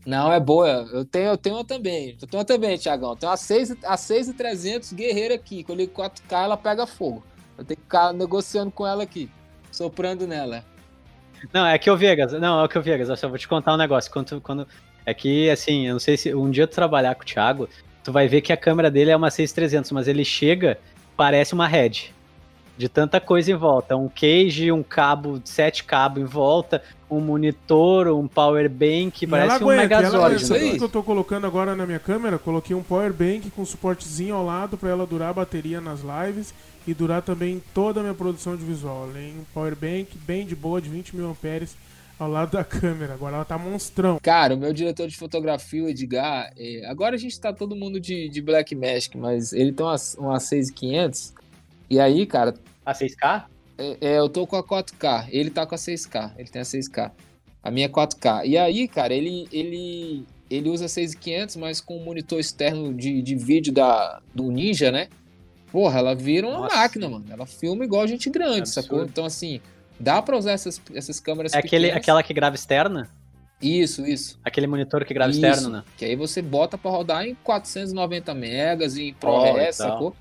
[0.06, 0.88] Não, é boa.
[0.94, 2.18] Eu tenho, eu tenho uma também.
[2.22, 3.14] Eu tenho uma também, Tiagão.
[3.18, 5.66] Tem uma 6, a 6,300 guerreira aqui.
[5.66, 7.22] Quando eu ligo 4K, ela pega fogo.
[7.58, 9.30] Eu tenho que ficar negociando com ela aqui,
[9.70, 10.64] soprando nela.
[11.52, 13.74] Não, é que o Vegas, não, é que o Vegas, eu só vou te contar
[13.74, 14.10] um negócio.
[14.10, 14.66] Quando, quando,
[15.06, 17.68] é que, assim, eu não sei se um dia tu trabalhar com o Thiago,
[18.08, 20.80] tu vai ver que a câmera dele é uma 6300, mas ele chega,
[21.18, 22.14] parece uma Red.
[22.78, 23.98] De tanta coisa em volta.
[23.98, 26.82] Um cage, um cabo, sete cabos em volta,
[27.12, 30.26] um monitor, um power bank, E parece ela um aguenta, ela Megazord.
[30.36, 30.46] aguenta.
[30.46, 30.72] Sabe né?
[30.72, 32.40] o que eu tô colocando agora na minha câmera?
[32.40, 36.54] Coloquei um power bank com suportezinho ao lado pra ela durar a bateria nas lives
[36.88, 39.04] e durar também toda a minha produção de visual.
[39.04, 41.76] Além um power bank bem de boa de 20 mil amperes
[42.20, 43.14] ao lado da câmera.
[43.14, 44.20] Agora ela tá monstrão.
[44.22, 48.00] Cara, o meu diretor de fotografia, o Edgar, é, agora a gente tá todo mundo
[48.00, 51.34] de, de Black Magic, mas ele tem uma, uma 6500.
[51.90, 52.54] E aí, cara,
[52.86, 53.46] A 6K?
[53.78, 56.66] é, é, eu tô com a 4K, ele tá com a 6K, ele tem a
[56.66, 57.12] 6K.
[57.64, 58.46] A minha é 4K.
[58.46, 63.36] E aí, cara, ele, ele, ele usa 6500, mas com o monitor externo de, de
[63.36, 65.08] vídeo da, do Ninja, né?
[65.72, 66.76] Porra, ela vira uma Nossa.
[66.76, 67.26] máquina, mano.
[67.30, 68.86] Ela filma igual gente grande, Absurdo.
[68.86, 69.04] sacou?
[69.04, 69.60] Então, assim,
[70.00, 72.04] dá pra usar essas, essas câmeras É aquele, pequenas.
[72.04, 73.10] aquela que grava externa?
[73.62, 74.40] Isso, isso.
[74.44, 75.84] Aquele monitor que grava Isso, externo, né?
[75.98, 79.90] Que aí você bota pra rodar em 490 megas, em Pro e ProRes, tal.
[79.92, 80.16] sacou?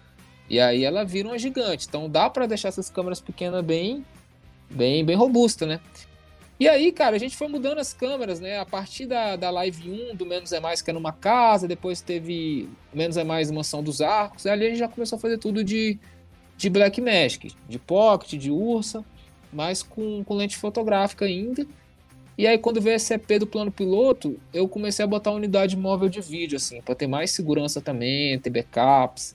[0.48, 1.86] E aí ela vira uma gigante.
[1.86, 4.04] Então dá pra deixar essas câmeras pequenas bem,
[4.70, 5.80] bem, bem robusta, né?
[6.58, 8.58] E aí, cara, a gente foi mudando as câmeras, né?
[8.58, 12.00] A partir da, da Live 1, do Menos é Mais, que era numa casa, depois
[12.00, 15.36] teve Menos é Mais Mansão dos Arcos, e ali a gente já começou a fazer
[15.36, 15.98] tudo de,
[16.56, 19.04] de Black Magic, de Pocket, de Ursa,
[19.52, 21.66] mas com, com lente fotográfica ainda.
[22.38, 26.08] E aí, quando veio esse EP do plano piloto, eu comecei a botar unidade móvel
[26.08, 29.34] de vídeo, assim, para ter mais segurança também, ter backups,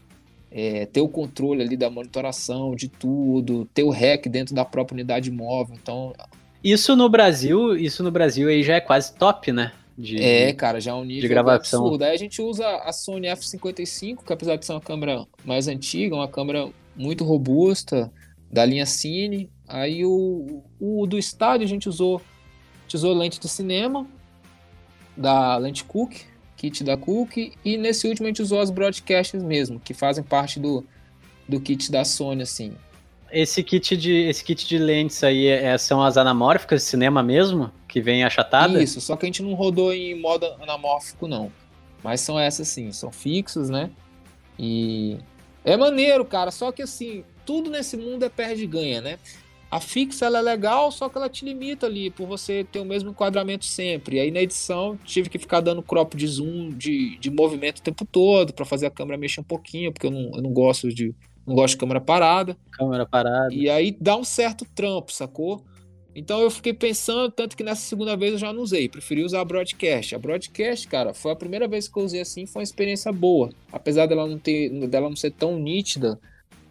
[0.52, 4.96] é, ter o controle ali da monitoração de tudo, ter o REC dentro da própria
[4.96, 5.76] unidade móvel.
[5.82, 6.14] Então,
[6.64, 9.72] Isso no Brasil, isso no Brasil aí já é quase top, né?
[9.98, 11.82] De, é, cara, já é um nível gravação.
[11.82, 12.04] absurdo.
[12.04, 16.16] Aí a gente usa a Sony F55, que apesar de ser uma câmera mais antiga,
[16.16, 18.12] uma câmera muito robusta,
[18.52, 19.50] da linha Cine.
[19.72, 24.06] Aí o, o do estádio a gente usou, a gente usou lente de cinema,
[25.16, 26.14] da lente Cook,
[26.58, 30.60] kit da Cook, e nesse último a gente usou as broadcasts mesmo, que fazem parte
[30.60, 30.86] do,
[31.48, 32.74] do kit da Sony, assim.
[33.32, 37.72] Esse kit de, esse kit de lentes aí é- são as anamórficas de cinema mesmo?
[37.88, 38.84] Que vem achatada?
[38.84, 41.50] Isso, só que a gente não rodou em modo anamórfico, não.
[42.04, 43.90] Mas são essas sim, são fixos, né?
[44.60, 45.18] E
[45.64, 46.52] é maneiro, cara.
[46.52, 49.18] Só que assim, tudo nesse mundo é perde e ganha, né?
[49.72, 52.86] A fixa ela é legal, só que ela te limita ali por você ter o
[52.86, 54.18] mesmo enquadramento sempre.
[54.18, 57.82] E aí na edição tive que ficar dando crop de zoom, de, de movimento o
[57.82, 60.90] tempo todo para fazer a câmera mexer um pouquinho, porque eu não, eu não gosto
[60.90, 61.16] de
[61.48, 62.58] não gosto de câmera parada.
[62.72, 63.54] Câmera parada.
[63.54, 65.64] E aí dá um certo trampo, sacou?
[66.14, 69.40] Então eu fiquei pensando, tanto que nessa segunda vez eu já não usei, preferi usar
[69.40, 70.14] a Broadcast.
[70.14, 73.50] A Broadcast, cara, foi a primeira vez que eu usei assim, foi uma experiência boa.
[73.72, 76.20] Apesar dela não ter, dela não ser tão nítida,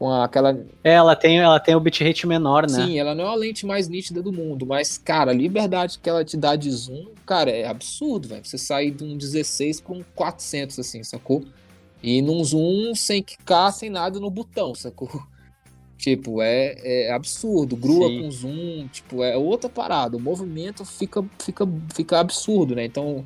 [0.01, 0.59] com aquela.
[0.82, 2.86] É, ela tem, ela tem o bitrate menor, né?
[2.86, 6.09] Sim, ela não é a lente mais nítida do mundo, mas, cara, a liberdade que
[6.09, 8.42] ela te dá de zoom, cara, é absurdo, velho.
[8.42, 11.44] Você sair de um 16 para um 400, assim, sacou?
[12.03, 15.11] E num zoom sem quicar, sem nada no botão, sacou?
[15.98, 18.22] Tipo, é, é absurdo, grua Sim.
[18.22, 20.16] com zoom, tipo, é outra parada.
[20.16, 22.86] O movimento fica, fica, fica absurdo, né?
[22.86, 23.22] Então.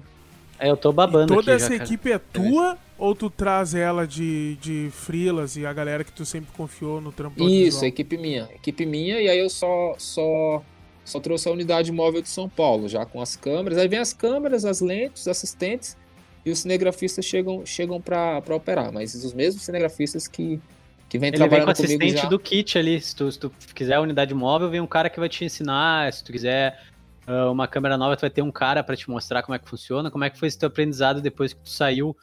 [0.58, 3.74] É, eu tô babando e toda aqui, essa já, equipe é tua ou tu traz
[3.74, 8.16] ela de, de freelas e a galera que tu sempre confiou no trampo Isso, equipe
[8.16, 8.48] minha.
[8.54, 10.62] Equipe minha, e aí eu só, só,
[11.04, 13.78] só trouxe a unidade móvel de São Paulo, já com as câmeras.
[13.78, 15.96] Aí vem as câmeras, as lentes, os assistentes,
[16.44, 18.92] e os cinegrafistas chegam, chegam para operar.
[18.92, 20.60] Mas os mesmos cinegrafistas que,
[21.08, 22.28] que vem Ele trabalhando vem com comigo assistente já.
[22.28, 23.00] do kit ali.
[23.00, 26.12] Se tu, se tu quiser a unidade móvel, vem um cara que vai te ensinar.
[26.12, 26.80] Se tu quiser
[27.26, 29.68] uh, uma câmera nova, tu vai ter um cara para te mostrar como é que
[29.68, 30.10] funciona.
[30.10, 32.14] Como é que foi esse teu aprendizado depois que tu saiu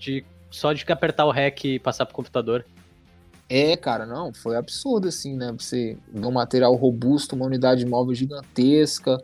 [0.00, 2.64] de só de apertar o REC e passar pro computador?
[3.48, 5.52] É, cara, não, foi absurdo assim, né?
[5.58, 9.20] Você vê um material robusto, uma unidade móvel gigantesca,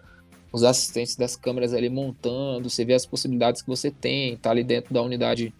[0.53, 4.64] os assistentes das câmeras ali montando, você vê as possibilidades que você tem, tá ali
[4.64, 5.55] dentro da unidade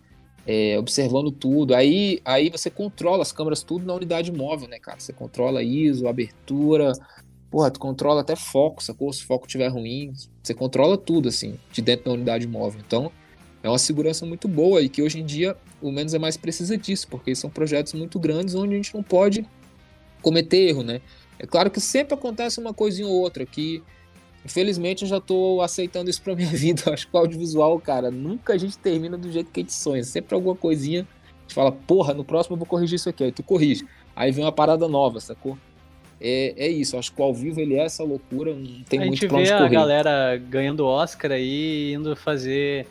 [0.47, 1.75] é, observando tudo.
[1.75, 4.99] Aí, aí você controla as câmeras tudo na unidade móvel, né, cara?
[4.99, 6.93] Você controla ISO, abertura,
[7.51, 9.12] porra, tu controla até foco, sacou?
[9.12, 10.12] Se o foco estiver ruim,
[10.43, 12.81] você controla tudo, assim, de dentro da unidade móvel.
[12.85, 13.12] Então,
[13.67, 16.77] é uma segurança muito boa e que hoje em dia o menos é mais precisa
[16.77, 19.45] disso, porque são projetos muito grandes onde a gente não pode
[20.23, 21.01] cometer erro, né?
[21.39, 23.83] É claro que sempre acontece uma coisinha ou outra que
[24.45, 26.83] Infelizmente eu já tô aceitando isso pra minha vida.
[26.87, 29.73] Eu acho que o audiovisual, cara, nunca a gente termina do jeito que a gente
[29.73, 30.05] sonha.
[30.05, 33.25] Sempre alguma coisinha, a gente fala, porra, no próximo eu vou corrigir isso aqui.
[33.25, 33.85] Aí tu corrige.
[34.14, 35.59] Aí vem uma parada nova, sacou?
[36.21, 39.05] É, é isso, acho que o ao vivo ele é essa loucura, não tem a
[39.05, 39.75] muito gente pra onde vê a correr.
[39.75, 42.87] galera ganhando Oscar aí, indo fazer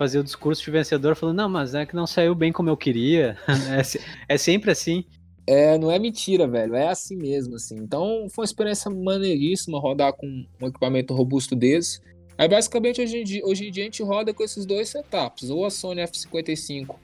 [0.00, 2.76] fazer o discurso de vencedor, falando, não, mas é que não saiu bem como eu
[2.76, 3.36] queria.
[4.26, 5.04] é, é sempre assim.
[5.46, 6.74] É, não é mentira, velho.
[6.74, 7.76] É assim mesmo, assim.
[7.76, 12.00] Então, foi uma experiência maneiríssima rodar com um equipamento robusto desse.
[12.38, 15.50] Aí, basicamente, hoje em dia, hoje em dia a gente roda com esses dois setups.
[15.50, 16.94] Ou a Sony F55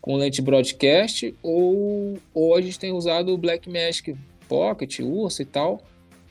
[0.00, 4.16] com lente broadcast, ou, ou a gente tem usado o Blackmagic
[4.48, 5.80] Pocket, Ursa e tal,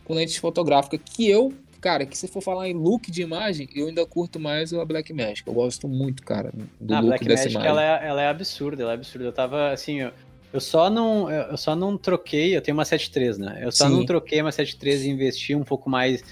[0.04, 0.98] com lente fotográfica.
[0.98, 4.74] Que eu, cara, que se for falar em look de imagem, eu ainda curto mais
[4.74, 5.48] a Blackmagic.
[5.48, 7.70] Eu gosto muito, cara, do a look Black dessa Magic, imagem.
[7.72, 9.26] ela é, ela é absurda, ela é absurda.
[9.26, 10.12] Eu tava, assim, eu,
[10.52, 13.60] eu só não eu só não troquei, eu tenho uma 7.3, né?
[13.62, 13.94] Eu só Sim.
[13.96, 16.24] não troquei uma 7.3 e investi um pouco mais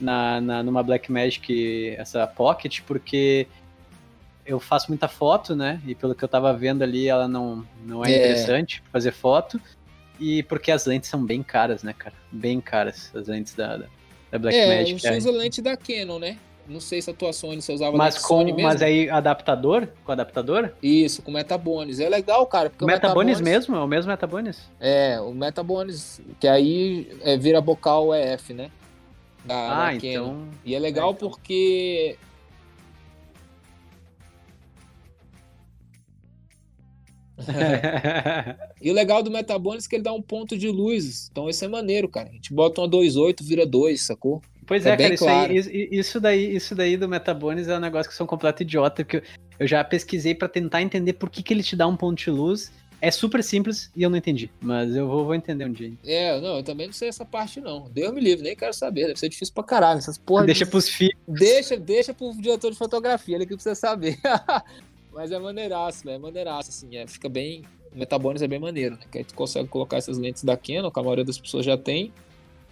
[0.00, 3.46] na, na, numa Blackmagic, essa Pocket, porque
[4.44, 5.80] eu faço muita foto, né?
[5.86, 8.16] E pelo que eu tava vendo ali, ela não, não é, É.
[8.18, 9.60] interessante fazer foto.
[10.18, 12.14] E porque as lentes são bem caras, né, cara?
[12.32, 13.86] Bem caras, as lentes da, da,
[14.30, 15.00] da É, Blackmagic.
[15.00, 16.36] você usa lente da Canon, né?
[16.68, 18.68] Não sei se a tua Sony você usava mas, com, Sony mesmo.
[18.68, 19.86] mas aí adaptador?
[20.04, 20.72] Com adaptador?
[20.82, 22.00] Isso, com Metabones.
[22.00, 23.76] É legal, cara, porque O o Metabones Metabones- mesmo?
[23.76, 24.58] É o mesmo Metabones?
[24.80, 28.70] É, o Metabones, que aí é, vira bocal EF, né?
[29.44, 30.00] Da, Ah, da Canon.
[30.00, 30.48] então.
[30.64, 31.28] E é legal É, então.
[31.30, 32.16] porque.
[38.80, 41.28] E o legal do Metabones é que ele dá um ponto de luz.
[41.30, 42.28] Então isso é maneiro, cara.
[42.28, 44.42] A gente bota uma 2.8, vira 2, sacou?
[44.66, 45.52] pois É é, cara, isso, claro.
[45.52, 48.62] aí, isso, daí, isso daí do Metabones é um negócio que eu sou um completo
[48.62, 49.22] idiota, porque
[49.60, 52.30] eu, já pesquisei pra tentar entender por que, que ele te dá um ponto de
[52.30, 52.72] luz.
[53.00, 55.92] É super simples e eu não entendi, mas eu vou, vou entender um dia.
[56.04, 57.88] É, não, eu também não sei essa parte, não.
[57.90, 59.06] Deus me livre, nem quero saber.
[59.08, 59.98] Deve ser difícil pra caralho.
[59.98, 61.14] Essas porra Deixa de- pros filhos.
[61.28, 64.18] Deixa, deixa pro diretor de fotografia, ele que precisa saber.
[65.16, 67.62] Mas é maneiraço, velho, é maneiraço, assim, é, fica bem...
[67.94, 69.00] O Metabones é bem maneiro, né?
[69.10, 71.78] Que aí tu consegue colocar essas lentes da Canon, que a maioria das pessoas já
[71.78, 72.12] tem,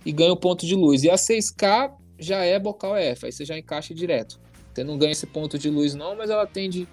[0.05, 1.03] e ganha o ponto de luz.
[1.03, 4.39] E a 6K já é bocal F, aí você já encaixa direto.
[4.75, 6.87] Você não ganha esse ponto de luz não, mas ela tende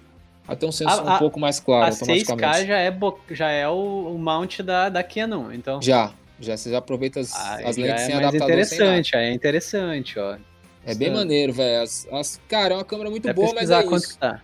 [0.48, 2.58] a ter um sensor A- um pouco mais claro a automaticamente.
[2.60, 5.82] 6K já é, bo- já é o, o mount da, da Canon, então.
[5.82, 8.62] Já, já você já aproveita as, Aí as lentes é sem adaptador nada.
[8.62, 10.38] interessante, é interessante, ó.
[10.86, 11.82] É bem maneiro, velho.
[11.82, 14.14] As, as- Cara, é uma câmera muito Até boa, mas é quanto isso.
[14.14, 14.40] que tá.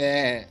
[0.00, 0.46] É,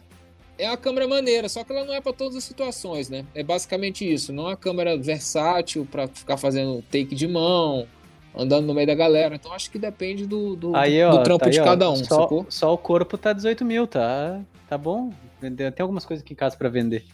[0.57, 3.25] é uma câmera maneira, só que ela não é para todas as situações, né?
[3.33, 4.33] É basicamente isso.
[4.33, 7.87] Não é uma câmera versátil para ficar fazendo take de mão,
[8.35, 9.35] andando no meio da galera.
[9.35, 11.89] Então acho que depende do, do, Aí, do ó, trampo tá de aí, ó, cada
[11.89, 12.45] um, só, sacou?
[12.49, 14.41] Só o corpo tá 18 mil, tá?
[14.67, 15.11] Tá bom.
[15.39, 17.05] Vender- Tem algumas coisas aqui em casa pra vender.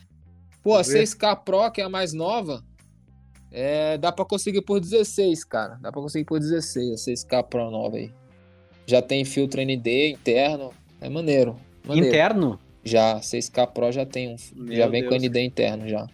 [0.64, 1.04] Pô, a Vamos ver.
[1.04, 2.64] 6K Pro, que é a mais nova,
[3.52, 5.78] é, dá para conseguir por 16, cara.
[5.82, 8.12] Dá para conseguir por 16, a 6K Pro nova aí.
[8.88, 10.72] Já tem filtro ND interno.
[11.00, 11.58] É maneiro.
[11.86, 12.08] Maneiro.
[12.10, 12.60] Interno?
[12.84, 14.36] Já, 6K Pro já tem um.
[14.56, 15.24] Meu já vem com Deus.
[15.24, 16.08] ND interno já.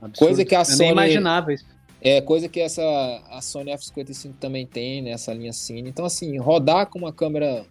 [0.00, 0.18] Absurdo.
[0.18, 1.66] Coisa que a Eu Sony- nem imaginava isso.
[2.00, 2.82] É, coisa que essa
[3.30, 5.10] a Sony F55 também tem, né?
[5.10, 5.88] Essa linha Cine.
[5.88, 7.64] Então, assim, rodar com uma câmera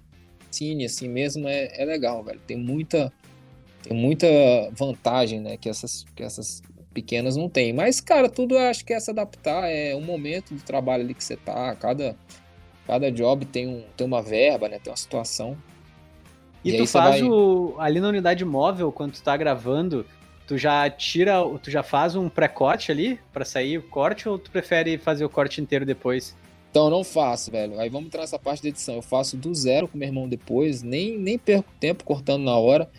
[0.49, 2.39] Cine assim mesmo é, é legal, velho.
[2.47, 3.11] Tem muita,
[3.83, 4.27] tem muita
[4.71, 5.57] vantagem, né?
[5.57, 6.61] Que essas, que essas
[6.93, 7.73] pequenas não tem.
[7.73, 9.67] Mas, cara, tudo eu acho que é se adaptar.
[9.69, 11.75] É um momento do trabalho ali que você tá.
[11.75, 12.15] Cada,
[12.87, 14.79] cada job tem, um, tem uma verba, né?
[14.79, 15.57] Tem uma situação.
[16.63, 17.75] E, E tu faz vai- o.
[17.79, 20.05] Ali na unidade móvel, quando tu tá gravando,
[20.47, 21.37] tu já tira.
[21.61, 25.29] Tu já faz um pré-corte ali pra sair o corte ou tu prefere fazer o
[25.29, 26.35] corte inteiro depois?
[26.69, 27.79] Então eu não faço, velho.
[27.79, 28.95] Aí vamos entrar nessa parte da edição.
[28.95, 32.89] Eu faço do zero com meu irmão depois, nem, nem perco tempo cortando na hora.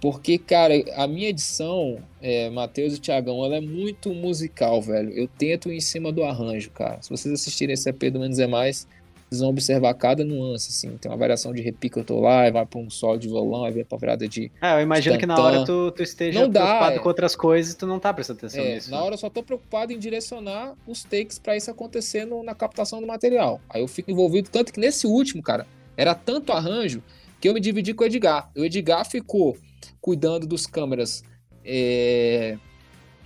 [0.00, 5.10] Porque, cara, a minha edição, é, Matheus e Tiagão, ela é muito musical, velho.
[5.10, 7.02] Eu tento ir em cima do arranjo, cara.
[7.02, 8.86] Se vocês assistirem esse EP do Menos é Mais,
[9.28, 10.96] vocês vão observar cada nuance, assim.
[10.96, 13.72] Tem uma variação de repique, eu tô lá, vai pra um solo de violão, aí
[13.72, 14.50] vai pra virada de.
[14.60, 16.98] Ah, eu imagino que na hora tu, tu esteja Não dá, preocupado é.
[17.00, 18.90] com outras coisas e tu não tá prestando atenção É, nisso.
[18.90, 19.02] na né?
[19.02, 23.00] hora eu só tô preocupado em direcionar os takes pra isso acontecer no- na captação
[23.00, 23.60] do material.
[23.68, 25.66] Aí eu fico envolvido, tanto que nesse último, cara,
[25.96, 27.02] era tanto arranjo
[27.40, 28.50] que eu me dividi com o Edgar.
[28.56, 29.56] O Edgar ficou
[30.00, 31.22] cuidando dos câmeras
[31.64, 32.56] é,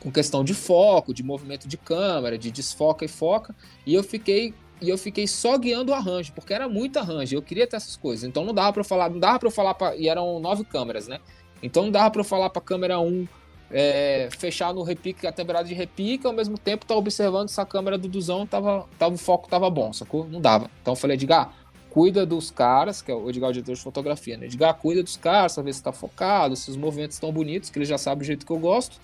[0.00, 3.55] com questão de foco, de movimento de câmera, de desfoca e foca,
[3.86, 7.42] e eu fiquei e eu fiquei só guiando o arranjo, porque era muito arranjo, eu
[7.42, 8.28] queria ter essas coisas.
[8.28, 11.20] Então não dava eu falar, não dava para falar pra, e eram nove câmeras, né?
[11.62, 13.26] Então não dava eu falar pra câmera 1
[13.70, 17.64] é, fechar no repique, a temporada de repique, ao mesmo tempo tá observando se a
[17.64, 20.28] câmera do Duzão tava, tava, o foco tava bom, sacou?
[20.28, 20.70] Não dava.
[20.82, 21.54] Então eu falei, Edgar,
[21.88, 24.46] cuida dos caras, que é o Edgar, o diretor de fotografia, né?
[24.46, 27.78] Edgar, cuida dos caras, pra ver se tá focado, se os movimentos estão bonitos, que
[27.78, 28.98] ele já sabe o jeito que eu gosto.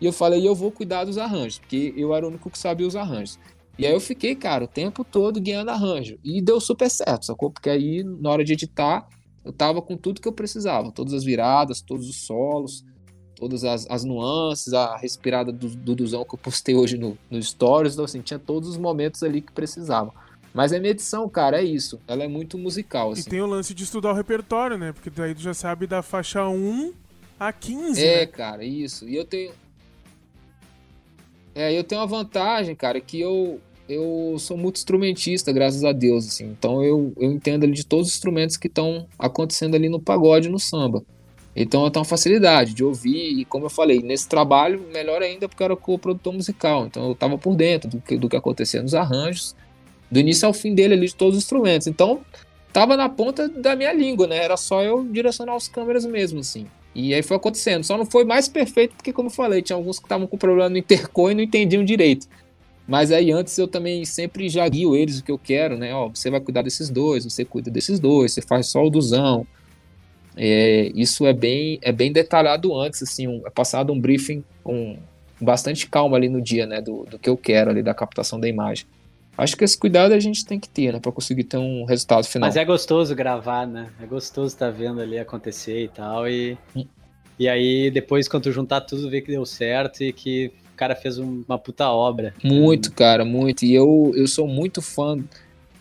[0.00, 2.86] E eu falei, eu vou cuidar dos arranjos, porque eu era o único que sabia
[2.86, 3.38] os arranjos.
[3.78, 6.18] E aí eu fiquei, cara, o tempo todo guiando arranjo.
[6.22, 7.50] E deu super certo, sacou?
[7.50, 9.08] Porque aí, na hora de editar,
[9.44, 10.92] eu tava com tudo que eu precisava.
[10.92, 12.84] Todas as viradas, todos os solos,
[13.36, 17.42] todas as, as nuances, a respirada do, do Duzão que eu postei hoje no, no
[17.42, 17.94] Stories.
[17.94, 20.12] Então, assim, tinha todos os momentos ali que precisava.
[20.52, 21.98] Mas a minha edição, cara, é isso.
[22.06, 23.30] Ela é muito musical, E assim.
[23.30, 24.92] tem o lance de estudar o repertório, né?
[24.92, 26.92] Porque daí tu já sabe da faixa 1
[27.38, 28.26] a 15, É, né?
[28.26, 29.08] cara, isso.
[29.08, 29.52] E eu tenho.
[31.54, 36.26] É, eu tenho uma vantagem, cara, que eu, eu sou muito instrumentista, graças a Deus,
[36.26, 36.46] assim.
[36.46, 40.48] Então eu, eu entendo ali de todos os instrumentos que estão acontecendo ali no pagode
[40.48, 41.02] no samba.
[41.54, 45.48] Então eu tenho uma facilidade de ouvir, e como eu falei, nesse trabalho, melhor ainda
[45.48, 46.86] porque eu era co-produtor musical.
[46.86, 49.56] Então eu tava por dentro do que, do que acontecia nos arranjos,
[50.10, 51.86] do início ao fim dele ali, de todos os instrumentos.
[51.88, 52.20] Então
[52.72, 54.36] tava na ponta da minha língua, né?
[54.36, 56.66] Era só eu direcionar os câmeras mesmo, assim.
[56.94, 57.84] E aí foi acontecendo.
[57.84, 60.68] Só não foi mais perfeito porque, como eu falei, tinha alguns que estavam com problema
[60.68, 62.26] no intercom e não entendiam direito.
[62.86, 65.94] Mas aí antes eu também sempre já guio eles o que eu quero, né?
[65.94, 69.46] Ó, você vai cuidar desses dois, você cuida desses dois, você faz só o duzão.
[70.36, 74.96] É, isso é bem, é bem detalhado antes, assim, um- é passado um briefing com
[75.40, 76.80] bastante calma ali no dia, né?
[76.80, 78.86] Do, do que eu quero ali, da captação da imagem.
[79.42, 81.00] Acho que esse cuidado a gente tem que ter, né?
[81.00, 82.48] Pra conseguir ter um resultado final.
[82.48, 83.88] Mas é gostoso gravar, né?
[84.00, 86.28] É gostoso estar vendo ali acontecer e tal.
[86.28, 86.84] E, Hum.
[87.38, 90.94] e aí, depois, quando tu juntar tudo, ver que deu certo e que o cara
[90.94, 92.34] fez um- uma puta obra.
[92.44, 93.64] Muito, cara, muito.
[93.64, 95.18] E eu, eu sou muito fã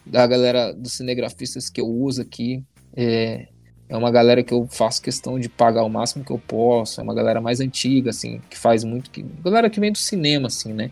[0.05, 2.63] da galera dos cinegrafistas que eu uso aqui.
[2.95, 3.47] É,
[3.89, 6.99] é uma galera que eu faço questão de pagar o máximo que eu posso.
[7.01, 9.09] É uma galera mais antiga, assim, que faz muito.
[9.09, 10.91] Que, galera que vem do cinema, assim, né?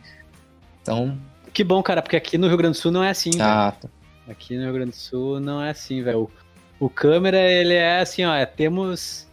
[0.82, 1.18] Então,
[1.58, 3.44] Que bom, cara, porque aqui no Rio Grande do Sul não é assim, velho.
[3.44, 3.90] ah, tá.
[4.30, 6.30] Aqui no Rio Grande do Sul não é assim, velho.
[6.80, 9.28] O, o câmera, ele é assim, ó, é, temos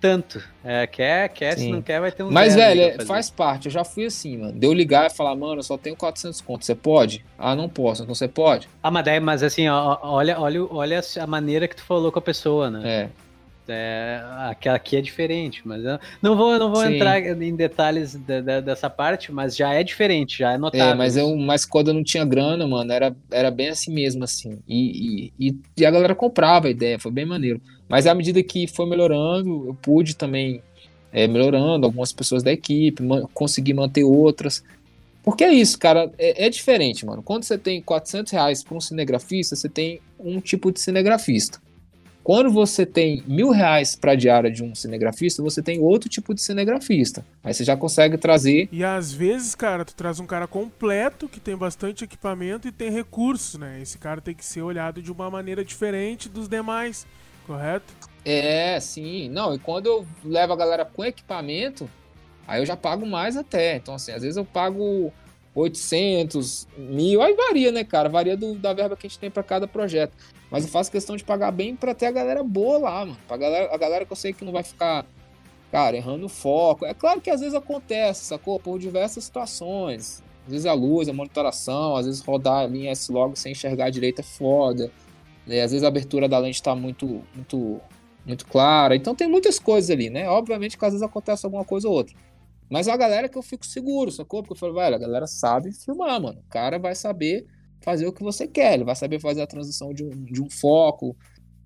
[0.00, 0.42] tanto.
[0.64, 1.70] É, quer, quer, se Sim.
[1.74, 3.66] não quer, vai ter um Mas, velho, é- faz parte.
[3.66, 4.58] Eu já fui assim, mano.
[4.58, 6.66] Deu ligar e falar, mano, eu só tenho 400 contos.
[6.66, 7.24] Você pode?
[7.38, 8.02] Ah, não posso.
[8.02, 8.68] Então você pode?
[8.82, 12.18] Ah, mas, daí, mas assim, ó, olha, olha, olha a maneira que tu falou com
[12.18, 12.80] a pessoa, né?
[12.84, 13.08] É.
[13.68, 16.94] É, aquela aqui é diferente, mas eu não vou, não vou Sim.
[16.94, 20.86] entrar em detalhes da- da- dessa parte, mas já é diferente, já é notável.
[20.86, 24.24] É, mas, eu, mas quando eu não tinha grana, mano, era, era bem assim mesmo,
[24.24, 24.58] assim.
[24.66, 27.60] E, e, e- e a galera comprava a ideia, foi bem maneiro.
[27.88, 30.62] Mas à medida que foi melhorando, eu pude também
[31.12, 34.62] é, melhorando algumas pessoas da equipe, man- consegui manter outras.
[35.22, 37.22] Porque é isso, cara, é, é diferente, mano.
[37.22, 41.60] Quando você tem 400 reais para um cinegrafista, você tem um tipo de cinegrafista.
[42.28, 46.42] Quando você tem mil reais para diária de um cinegrafista, você tem outro tipo de
[46.42, 47.24] cinegrafista.
[47.42, 51.40] Aí você já consegue trazer E às vezes, cara, tu traz um cara completo que
[51.40, 53.80] tem bastante equipamento e tem recursos, né?
[53.80, 57.06] Esse cara tem que ser olhado de uma maneira diferente dos demais,
[57.46, 57.94] correto?
[58.26, 59.30] É, sim.
[59.30, 61.88] Não, e quando eu levo a galera com equipamento,
[62.46, 63.76] aí eu já pago mais até.
[63.76, 65.10] Então, assim, às vezes eu pago
[65.54, 68.10] 800, mil, aí varia, né, cara?
[68.10, 70.12] Varia do- da verba que a gente tem pra cada projeto.
[70.50, 73.18] Mas eu faço questão de pagar bem pra ter a galera boa lá, mano.
[73.26, 75.04] Pra galera, a galera que eu sei que não vai ficar
[75.70, 76.86] cara, errando o foco.
[76.86, 78.58] É claro que às vezes acontece, sacou?
[78.58, 80.22] Por diversas situações.
[80.46, 84.20] Às vezes a luz, a monitoração, às vezes rodar a linha S-Log sem enxergar direito
[84.20, 84.90] é foda.
[85.46, 85.60] Né?
[85.60, 87.80] Às vezes a abertura da lente está muito, muito,
[88.24, 88.96] muito clara.
[88.96, 90.28] Então tem muitas coisas ali, né?
[90.28, 92.16] Obviamente que às vezes acontece alguma coisa ou outra.
[92.70, 94.42] Mas a galera que eu fico seguro, sacou?
[94.42, 96.40] Porque eu falo, velho, a galera sabe filmar, mano.
[96.46, 97.46] O cara vai saber
[97.80, 100.50] fazer o que você quer, ele vai saber fazer a transição de um, de um
[100.50, 101.16] foco,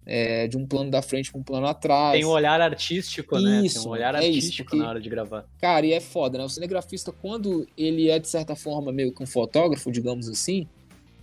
[0.05, 2.13] é, de um plano da frente para um plano atrás.
[2.13, 3.69] Tem um olhar artístico, isso, né?
[3.69, 5.45] Tem um olhar é artístico isso, na hora de gravar.
[5.61, 6.45] Cara, e é foda, né?
[6.45, 10.67] O cinegrafista, quando ele é, de certa forma, meio que um fotógrafo, digamos assim,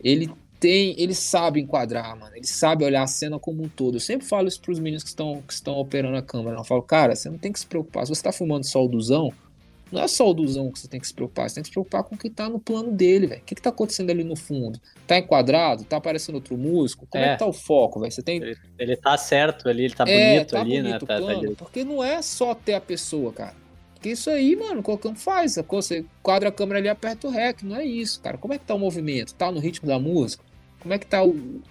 [0.01, 0.29] ele
[0.59, 2.35] tem, ele sabe enquadrar, mano.
[2.35, 3.95] Ele sabe olhar a cena como um todo.
[3.95, 6.57] Eu sempre falo isso pros meninos que estão, que estão operando a câmera.
[6.57, 8.05] Eu falo, cara, você não tem que se preocupar.
[8.05, 9.31] Se você tá filmando só o duzão,
[9.91, 11.73] não é só o duzão que você tem que se preocupar, você tem que se
[11.73, 13.41] preocupar com o que tá no plano dele, velho.
[13.41, 14.79] O que, que tá acontecendo ali no fundo?
[15.07, 15.83] Tá enquadrado?
[15.83, 17.07] Tá aparecendo outro músico?
[17.07, 18.11] Como é, é que tá o foco, velho?
[18.11, 18.37] Você tem.
[18.37, 20.99] Ele, ele tá certo ali, ele tá é, bonito tá ali, bonito né?
[20.99, 23.55] Tá, plano, tá porque não é só ter a pessoa, cara.
[23.95, 25.55] Porque isso aí, mano, qualquer um faz.
[25.67, 27.63] Você quadra a câmera ali aperta o REC.
[27.63, 28.37] Não é isso, cara.
[28.37, 29.33] Como é que tá o movimento?
[29.33, 30.43] Tá no ritmo da música?
[30.79, 31.61] Como é que tá o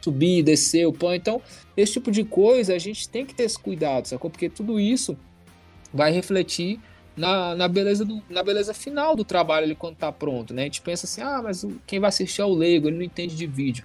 [0.00, 1.14] subir, descer, o pão?
[1.14, 1.40] Então,
[1.76, 4.30] esse tipo de coisa a gente tem que ter esse cuidado, sacou?
[4.30, 5.16] Porque tudo isso
[5.92, 6.80] vai refletir
[7.16, 10.62] na, na, beleza do, na beleza final do trabalho ele quando tá pronto, né?
[10.62, 13.34] A gente pensa assim, ah, mas quem vai assistir é o leigo, ele não entende
[13.34, 13.84] de vídeo.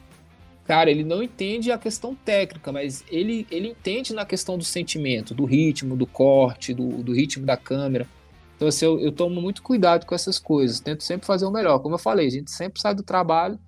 [0.65, 5.34] Cara, ele não entende a questão técnica, mas ele, ele entende na questão do sentimento,
[5.34, 8.07] do ritmo, do corte, do, do ritmo da câmera.
[8.55, 11.79] Então, assim, eu, eu tomo muito cuidado com essas coisas, tento sempre fazer o melhor.
[11.79, 13.59] Como eu falei, a gente sempre sai do trabalho,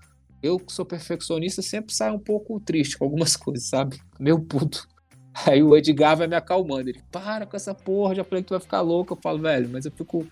[0.42, 4.00] eu que sou perfeccionista, sempre saio um pouco triste com algumas coisas, sabe?
[4.20, 4.88] Meio puto.
[5.46, 6.90] Aí o Edgar vai me acalmando.
[6.90, 9.14] Ele, para com essa porra, já falei que tu vai ficar louco.
[9.14, 10.26] Eu falo, velho, mas eu fico.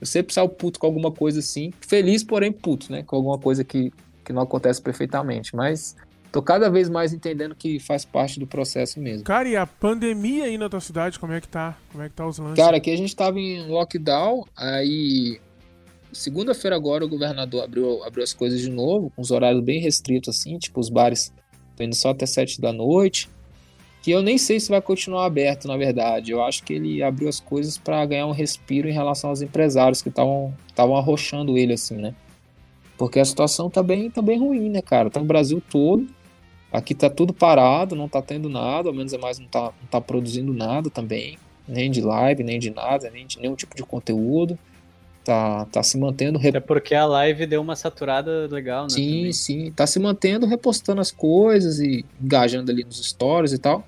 [0.00, 1.72] Eu sempre saio puto com alguma coisa assim.
[1.80, 3.02] Feliz, porém puto, né?
[3.02, 3.92] Com alguma coisa que,
[4.24, 5.54] que não acontece perfeitamente.
[5.54, 5.96] Mas
[6.30, 9.24] tô cada vez mais entendendo que faz parte do processo mesmo.
[9.24, 11.76] Cara, e a pandemia aí na tua cidade, como é que tá?
[11.90, 12.56] Como é que tá os lances?
[12.56, 15.40] Cara, aqui a gente tava em lockdown, aí.
[16.10, 20.36] Segunda-feira agora o governador abriu, abriu as coisas de novo, com os horários bem restritos,
[20.36, 21.34] assim, tipo, os bares
[21.70, 23.28] estão indo só até 7 da noite
[24.02, 26.32] que eu nem sei se vai continuar aberto, na verdade.
[26.32, 30.00] Eu acho que ele abriu as coisas para ganhar um respiro em relação aos empresários
[30.00, 30.54] que estavam
[30.96, 32.14] arrochando ele, assim, né?
[32.96, 35.10] Porque a situação tá bem, tá bem ruim, né, cara?
[35.10, 36.06] Tá no Brasil todo.
[36.72, 39.88] Aqui tá tudo parado, não tá tendo nada, ao menos é mais não tá, não
[39.90, 41.38] tá produzindo nada também.
[41.66, 44.58] Nem de live, nem de nada, nem de nenhum tipo de conteúdo.
[45.28, 46.38] Tá, tá se mantendo.
[46.38, 46.56] Rep...
[46.56, 48.88] É porque a live deu uma saturada legal, né?
[48.88, 49.32] Sim, também.
[49.34, 49.70] sim.
[49.72, 53.86] Tá se mantendo, repostando as coisas e engajando ali nos stories e tal.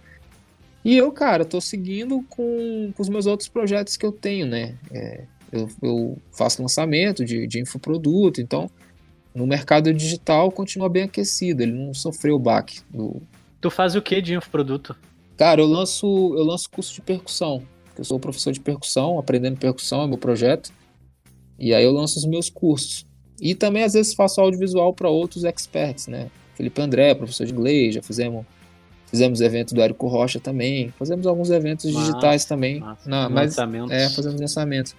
[0.84, 4.74] E eu, cara, tô seguindo com, com os meus outros projetos que eu tenho, né?
[4.92, 8.70] É, eu, eu, faço lançamento de, de infoproduto, então
[9.34, 12.80] no mercado digital continua bem aquecido, ele não sofreu o baque.
[12.90, 13.22] Do...
[13.62, 14.94] Tu faz o que de infoproduto?
[15.38, 17.62] Cara, eu lanço, eu lanço curso de percussão.
[17.96, 20.70] Eu sou professor de percussão, aprendendo percussão é meu projeto.
[21.60, 23.06] E aí eu lanço os meus cursos.
[23.40, 26.30] E também às vezes faço audiovisual para outros experts, né?
[26.54, 28.44] Felipe André, professor de inglês, já fizemos
[29.10, 30.94] Fizemos evento do Érico Rocha também.
[30.96, 32.78] Fazemos alguns eventos massa, digitais também.
[32.78, 33.10] Massa.
[33.10, 33.58] Na, mas,
[33.90, 34.94] é, fazemos lançamentos.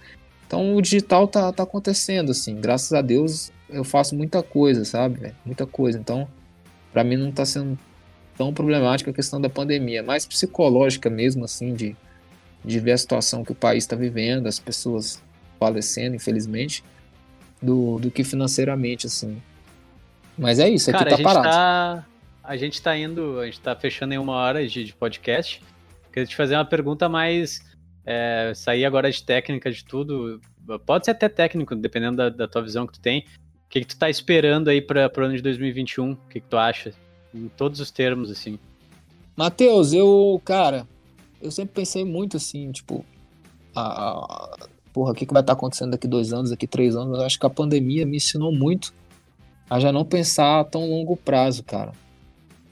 [0.46, 2.60] Então o digital tá, tá acontecendo, assim.
[2.60, 5.32] Graças a Deus eu faço muita coisa, sabe?
[5.46, 5.98] Muita coisa.
[5.98, 6.28] Então,
[6.92, 7.78] para mim não tá sendo
[8.36, 10.02] tão problemática a questão da pandemia.
[10.02, 11.96] Mais psicológica mesmo, assim, de,
[12.62, 15.22] de ver a situação que o país está vivendo, as pessoas
[15.62, 16.82] falecendo, infelizmente,
[17.60, 19.40] do, do que financeiramente, assim.
[20.36, 21.44] Mas é isso, aqui Cara, tá parado.
[21.44, 22.06] Tá
[22.42, 25.62] a gente tá indo, a gente tá fechando em uma hora de, de podcast.
[26.12, 27.70] Queria te fazer uma pergunta mais.
[28.04, 30.40] É, sair agora de técnica de tudo.
[30.84, 33.20] Pode ser até técnico, dependendo da, da tua visão que tu tem.
[33.20, 36.12] O que, que tu tá esperando aí para o ano de 2021?
[36.12, 36.92] O que, que tu acha?
[37.32, 38.58] Em todos os termos, assim.
[39.36, 40.86] Matheus, eu, cara,
[41.40, 43.06] eu sempre pensei muito assim, tipo,
[43.74, 46.94] a, a, porra, o que, que vai estar tá acontecendo daqui dois anos, daqui três
[46.94, 47.18] anos?
[47.18, 48.92] Eu acho que a pandemia me ensinou muito
[49.68, 51.92] a já não pensar a tão longo prazo, cara.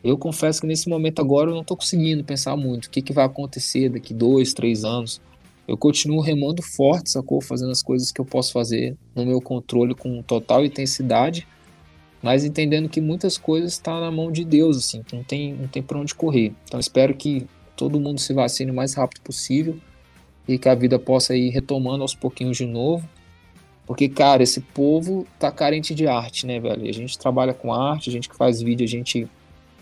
[0.02, 3.12] Eu confesso que nesse momento agora eu não estou conseguindo pensar muito o que, que
[3.12, 5.20] vai acontecer daqui dois, três anos.
[5.68, 7.40] Eu continuo remando forte, sacou?
[7.40, 11.46] Fazendo as coisas que eu posso fazer no meu controle com total intensidade,
[12.22, 15.54] mas entendendo que muitas coisas estão tá na mão de Deus, assim, que não tem,
[15.54, 16.52] não tem para onde correr.
[16.64, 17.46] Então espero que
[17.76, 19.78] todo mundo se vacine o mais rápido possível
[20.54, 23.08] e que a vida possa ir retomando aos pouquinhos de novo.
[23.86, 26.88] Porque, cara, esse povo tá carente de arte, né, velho?
[26.88, 29.28] A gente trabalha com arte, a gente que faz vídeo, a gente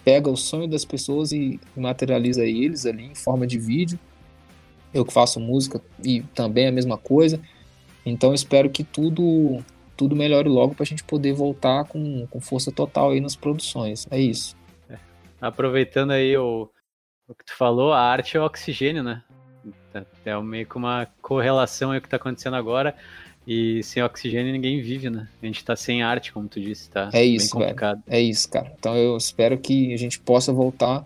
[0.05, 3.99] pega o sonho das pessoas e materializa eles ali em forma de vídeo.
[4.93, 7.41] Eu que faço música e também a mesma coisa.
[8.05, 9.63] Então espero que tudo
[9.97, 14.07] tudo melhore logo para a gente poder voltar com, com força total aí nas produções.
[14.11, 14.57] É isso.
[14.89, 14.97] É.
[15.41, 16.71] Aproveitando aí o,
[17.27, 19.25] o que tu falou, a arte é o oxigênio, né?
[20.25, 22.95] É meio que uma correlação aí que tá acontecendo agora.
[23.47, 25.27] E sem oxigênio ninguém vive, né?
[25.43, 28.03] A gente tá sem arte, como tu disse, tá É isso, bem complicado.
[28.07, 28.71] É isso, cara.
[28.79, 31.03] Então eu espero que a gente possa voltar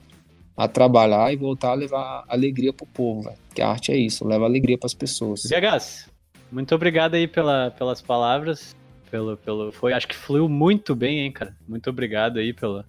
[0.56, 3.36] a trabalhar e voltar a levar alegria pro povo, velho.
[3.54, 5.42] Que a arte é isso, leva alegria pras pessoas.
[5.44, 6.08] VHs,
[6.50, 8.74] muito obrigado aí pela, pelas palavras.
[9.10, 11.54] Pelo, pelo, foi, acho que fluiu muito bem, hein, cara.
[11.68, 12.84] Muito obrigado aí pela,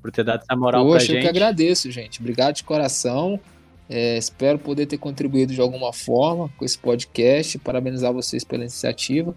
[0.00, 1.22] por ter dado essa moral Poxa, pra eu gente.
[1.22, 2.20] que agradeço, gente.
[2.20, 3.40] Obrigado de coração.
[3.88, 7.58] É, espero poder ter contribuído de alguma forma com esse podcast.
[7.58, 9.34] Parabenizar vocês pela iniciativa.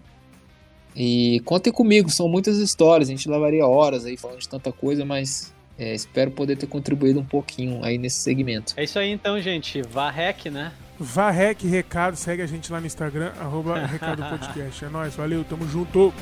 [0.94, 3.08] E contem comigo, são muitas histórias.
[3.08, 7.18] A gente levaria horas aí falando de tanta coisa, mas é, espero poder ter contribuído
[7.18, 8.74] um pouquinho aí nesse segmento.
[8.76, 9.80] É isso aí então, gente.
[9.82, 10.72] Varrec, né?
[11.00, 14.84] Varrec Recado, segue a gente lá no Instagram, arroba Recado Podcast.
[14.84, 16.12] É nóis, valeu, tamo junto.